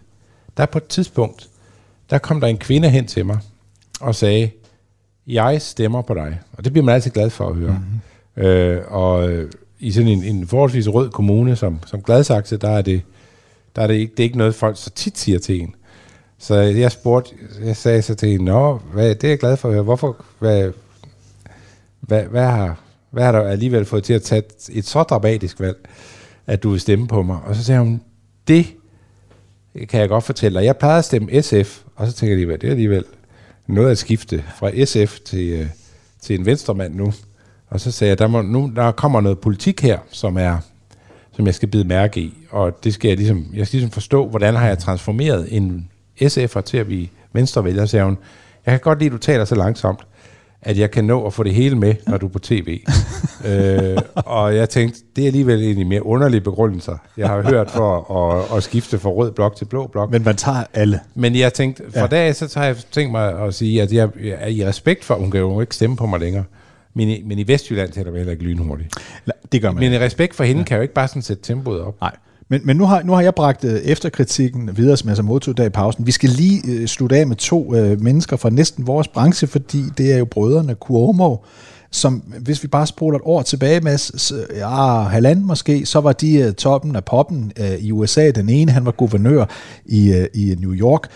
[0.57, 1.49] der på et tidspunkt,
[2.11, 3.39] der kom der en kvinde hen til mig
[4.01, 4.51] og sagde,
[5.27, 6.41] jeg stemmer på dig.
[6.53, 7.81] Og det bliver man altid glad for at høre.
[8.37, 8.49] Mm-hmm.
[8.49, 12.83] Øh, og øh, i sådan en, en forholdsvis rød kommune som, som Gladsaxe, der er
[12.83, 13.03] det,
[13.77, 15.75] der er det, ikke, det er ikke noget, folk så tit siger til en.
[16.45, 17.35] Så jeg spurgte,
[17.65, 19.85] jeg sagde så til hende, Nå, hvad, det er jeg glad for at høre.
[19.85, 20.73] Hvorfor, hvad,
[22.01, 22.81] hvad, hvad, har,
[23.11, 24.43] hvad har du alligevel fået til at tage
[24.73, 25.89] et så dramatisk valg,
[26.47, 27.39] at du vil stemme på mig?
[27.47, 28.01] Og så sagde hun,
[28.49, 28.67] det
[29.89, 30.67] kan jeg godt fortælle dig.
[30.67, 33.05] Jeg plejede at stemme SF, og så tænker jeg lige, det er alligevel
[33.67, 35.67] noget at skifte fra SF til, øh,
[36.21, 37.13] til en venstremand nu.
[37.69, 40.59] Og så sagde jeg, der, må, nu, der kommer noget politik her, som er
[41.37, 44.29] som jeg skal bide mærke i, og det skal jeg ligesom, jeg skal ligesom forstå,
[44.29, 45.91] hvordan har jeg transformeret en
[46.23, 48.19] SF'er til at blive venstrevælger, sagde hun.
[48.67, 50.01] Jeg kan godt lide, at du taler så langsomt,
[50.63, 52.81] at jeg kan nå at få det hele med, når du er på tv.
[53.49, 57.43] øh, og jeg tænkte, det er alligevel en af de mere underlige begrundelser, jeg har
[57.43, 60.11] hørt for at, at skifte fra rød blok til blå blok.
[60.11, 61.01] Men man tager alle.
[61.15, 62.07] Men jeg tænkte, fra ja.
[62.07, 64.09] dag så har jeg tænkt mig at sige, at jeg
[64.39, 66.45] er i respekt for, hun kan jo ikke stemme på mig længere.
[66.95, 68.95] Men i, men i Vestjylland taler vi heller ikke lynhurtigt.
[69.53, 69.81] Det gør man.
[69.81, 70.65] Men i respekt for hende ja.
[70.65, 72.01] kan jeg jo ikke bare sådan sætte tempoet op.
[72.01, 72.17] Nej.
[72.55, 75.57] Men, men nu, har, nu har jeg bragt øh, efterkritikken videre, som jeg så modtog
[75.57, 76.07] der i pausen.
[76.07, 79.83] Vi skal lige øh, slutte af med to øh, mennesker fra næsten vores branche, fordi
[79.99, 81.37] det er jo brødrene Cuomo,
[81.91, 86.13] som hvis vi bare spoler et år tilbage med, så, ja, halvanden måske, så var
[86.13, 88.31] de øh, toppen af poppen øh, i USA.
[88.31, 89.45] Den ene, han var guvernør
[89.87, 91.09] i, øh, i New York.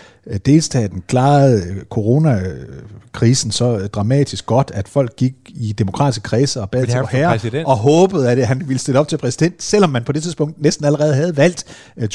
[0.45, 6.99] Delstaten klarede coronakrisen så dramatisk godt, at folk gik i demokratiske kredse og bad til
[7.11, 10.61] herre, og håbede, at han ville stille op til præsident, selvom man på det tidspunkt
[10.61, 11.65] næsten allerede havde valgt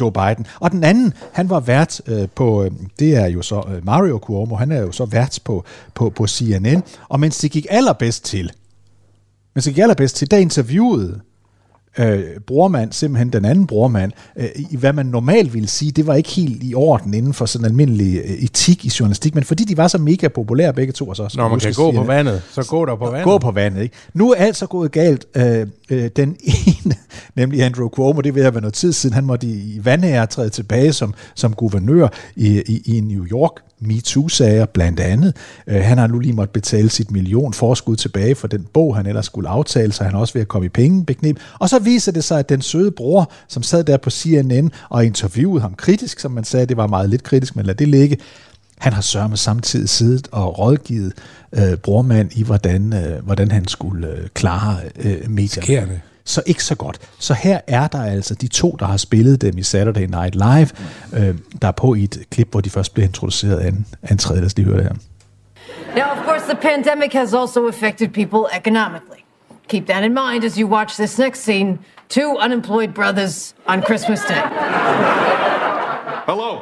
[0.00, 0.46] Joe Biden.
[0.60, 2.00] Og den anden, han var vært
[2.34, 6.26] på, det er jo så Mario Cuomo, han er jo så vært på, på, på
[6.26, 8.50] CNN, og mens det gik allerbedst til,
[9.54, 11.20] men så gik allerbedst til, der interviewede
[11.98, 16.14] øh, brormand, simpelthen den anden brormand, øh, i hvad man normalt ville sige, det var
[16.14, 19.76] ikke helt i orden inden for sådan almindelig øh, etik i journalistik, men fordi de
[19.76, 21.08] var så mega populære begge to.
[21.08, 23.24] Og så, Når man kan gå på vandet, så gå der på vandet.
[23.24, 23.94] Gå på vandet, ikke?
[24.14, 25.26] Nu er alt så gået galt.
[25.36, 26.36] Øh, øh, den
[26.66, 26.94] ene,
[27.36, 30.26] nemlig Andrew Cuomo, det vil have været noget tid siden, han måtte i, i vandære
[30.26, 33.52] træde tilbage som, som guvernør i, i, i New York,
[33.86, 35.36] MeToo-sager blandt andet.
[35.66, 39.06] Øh, han har nu lige måtte betale sit million forskud tilbage for den bog, han
[39.06, 41.38] ellers skulle aftale, så han også ved at komme i pengebeknep.
[41.58, 45.04] Og så viser det sig, at den søde bror, som sad der på CNN og
[45.04, 48.18] interviewede ham kritisk, som man sagde, det var meget lidt kritisk, men lad det ligge,
[48.78, 51.12] han har sørget samtidig siddet og rådgivet
[51.52, 55.62] øh, brormand i, hvordan, øh, hvordan han skulle øh, klare øh, medierne.
[55.62, 56.98] Skærende så ikke så godt.
[57.18, 60.68] Så her er der altså de to, der har spillet dem i Saturday Night Live,
[61.12, 64.12] øh, der er på i et klip, hvor de først bliver introduceret af en, af
[64.12, 64.40] en tredje.
[64.40, 64.94] Lad os lige høre det her.
[65.96, 69.24] Now, of course, the pandemic has also affected people economically.
[69.68, 71.78] Keep that in mind as you watch this next scene.
[72.08, 74.42] Two unemployed brothers on Christmas Day.
[76.26, 76.60] Hello.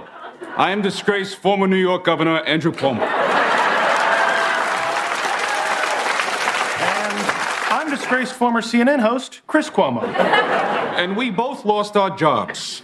[0.57, 3.22] I am disgraced former New York Governor Andrew Cuomo.
[8.13, 10.03] Disgraced former CNN host, Chris Cuomo.
[10.97, 12.83] And we both lost our jobs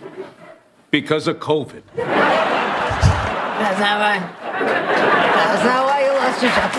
[0.90, 1.82] because of COVID.
[1.96, 4.16] That's not why.
[5.48, 6.70] That's not why you lost your job.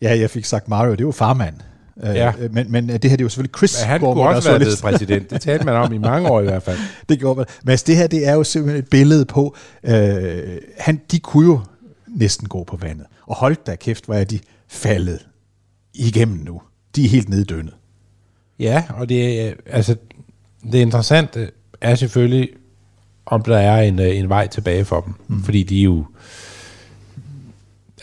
[0.00, 1.54] Ja, jeg fik sagt Mario, det er jo farmand.
[2.02, 2.32] Ja.
[2.38, 4.58] Øh, men, men det her det er jo selvfølgelig Chris Men han kunne også være
[4.58, 5.30] blevet præsident.
[5.30, 6.78] Det talte man om i mange år i hvert fald.
[7.08, 7.46] det gjorde man.
[7.62, 11.46] Men altså, det her det er jo simpelthen et billede på, øh, han, de kunne
[11.46, 11.60] jo
[12.08, 13.06] næsten gå på vandet.
[13.26, 14.38] Og holdt da kæft, hvor er de
[14.68, 15.26] faldet
[15.94, 16.62] igennem nu.
[16.96, 17.74] De er helt neddønnet.
[18.58, 19.96] Ja, og det er, altså,
[20.72, 21.50] det interessante
[21.80, 22.48] er selvfølgelig,
[23.26, 25.14] om der er en, øh, en vej tilbage for dem.
[25.28, 25.42] Mm.
[25.42, 26.06] Fordi de er jo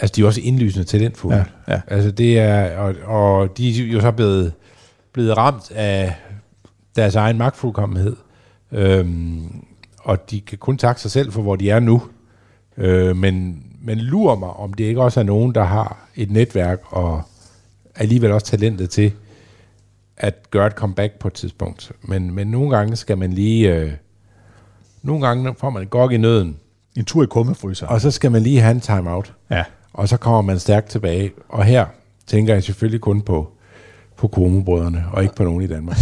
[0.01, 1.45] altså de er også indlysende talentfulde.
[1.68, 1.82] Ja, ja.
[1.88, 4.53] Altså det er, og, og de er jo så blevet,
[5.14, 6.16] blevet ramt af
[6.95, 8.16] deres egen magtfuldkommenhed.
[8.72, 9.66] Øhm,
[9.97, 12.01] og de kan kun takke sig selv for, hvor de er nu.
[12.78, 16.79] Øh, men, men lurer mig, om det ikke også er nogen, der har et netværk
[16.86, 17.21] og
[17.95, 19.11] alligevel også talentet til
[20.17, 21.91] at gøre et comeback på et tidspunkt.
[22.01, 23.75] Men, men nogle gange skal man lige...
[23.75, 23.91] Øh,
[25.01, 26.57] nogle gange får man gok i nøden.
[26.97, 27.88] En tur i kummefryser.
[27.88, 29.34] Og så skal man lige have en timeout.
[29.51, 29.63] Ja.
[29.93, 31.31] Og så kommer man stærkt tilbage.
[31.49, 31.86] Og her
[32.27, 33.51] tænker jeg selvfølgelig kun på,
[34.17, 35.97] på komobrødrene, og ikke på nogen i Danmark.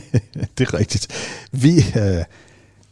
[0.58, 1.08] det er rigtigt.
[1.52, 2.24] Vi, øh,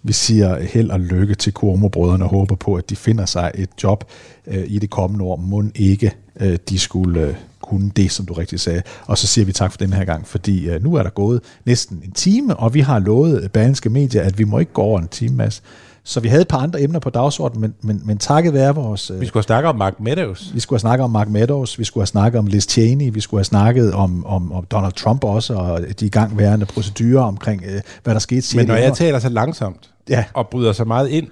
[0.09, 3.71] vi siger held og lykke til Cuomo-brødrene og håber på, at de finder sig et
[3.83, 4.05] job
[4.47, 5.37] øh, i det kommende år.
[5.37, 8.83] Må ikke øh, de skulle øh, kunne det, som du rigtig sagde.
[9.07, 11.41] Og så siger vi tak for den her gang, fordi øh, nu er der gået
[11.67, 15.01] næsten en time, og vi har lovet Berlingske Media, at vi må ikke gå over
[15.01, 15.63] en time, Mads.
[16.05, 19.11] Så vi havde et par andre emner på dagsordenen, men, men, men takket være vores...
[19.11, 20.51] Øh, Vi skulle snakke om Mark Meadows.
[20.55, 23.21] vi skulle have snakket om Mark Meadows, vi skulle have snakket om Liz Cheney, vi
[23.21, 27.81] skulle have snakket om, om, om Donald Trump også, og de igangværende procedurer omkring, øh,
[28.05, 28.57] hvad der skete.
[28.57, 30.25] Men når jeg taler så langsomt, Ja.
[30.35, 31.27] og bryder så meget ind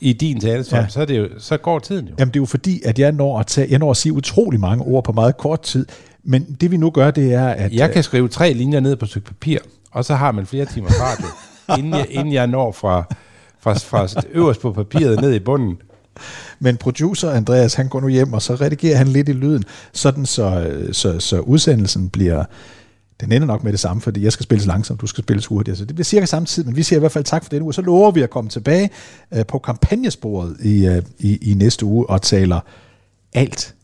[0.00, 0.82] i din talestrøm, Ja.
[0.82, 0.88] ja.
[0.88, 2.14] så, er det jo, så går tiden jo.
[2.18, 4.60] Jamen det er jo fordi, at jeg når at, tage, jeg når at sige utrolig
[4.60, 5.86] mange ord på meget kort tid,
[6.24, 7.72] men det vi nu gør, det er, at...
[7.72, 9.58] Jeg kan skrive tre linjer ned på et stykke papir,
[9.90, 11.26] og så har man flere timers radio,
[11.78, 13.04] inden, jeg, inden jeg når fra,
[13.60, 15.76] fra, fra øverst på papiret ned i bunden.
[16.60, 20.26] Men producer Andreas, han går nu hjem, og så redigerer han lidt i lyden, sådan
[20.26, 22.44] så, så, så udsendelsen bliver...
[23.20, 25.78] Den ender nok med det samme, fordi jeg skal spilles langsomt, du skal spilles hurtigt.
[25.78, 27.64] Så det bliver cirka samme tid, men vi siger i hvert fald tak for denne
[27.64, 27.74] uge.
[27.74, 28.90] Så lover vi at komme tilbage
[29.34, 32.60] øh, på kampagnesporet i, øh, i, i næste uge og taler
[33.34, 33.74] alt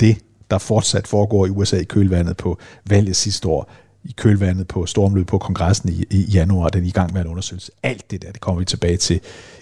[0.00, 0.18] det,
[0.50, 3.70] der fortsat foregår i USA i kølvandet på valget sidste år,
[4.04, 7.26] i kølvandet på stormløbet på kongressen i, i januar, den er i gang med en
[7.26, 7.72] undersøgelse.
[7.82, 9.20] Alt det der, det kommer vi tilbage til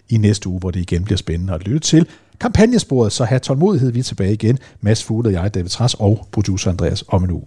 [0.08, 2.06] i næste uge, hvor det igen bliver spændende at lytte til.
[2.40, 4.58] Kampagnesporet, så have tålmodighed, vi er tilbage igen.
[4.80, 7.46] Mads Fugle og jeg, David Træs og producer Andreas om en uge.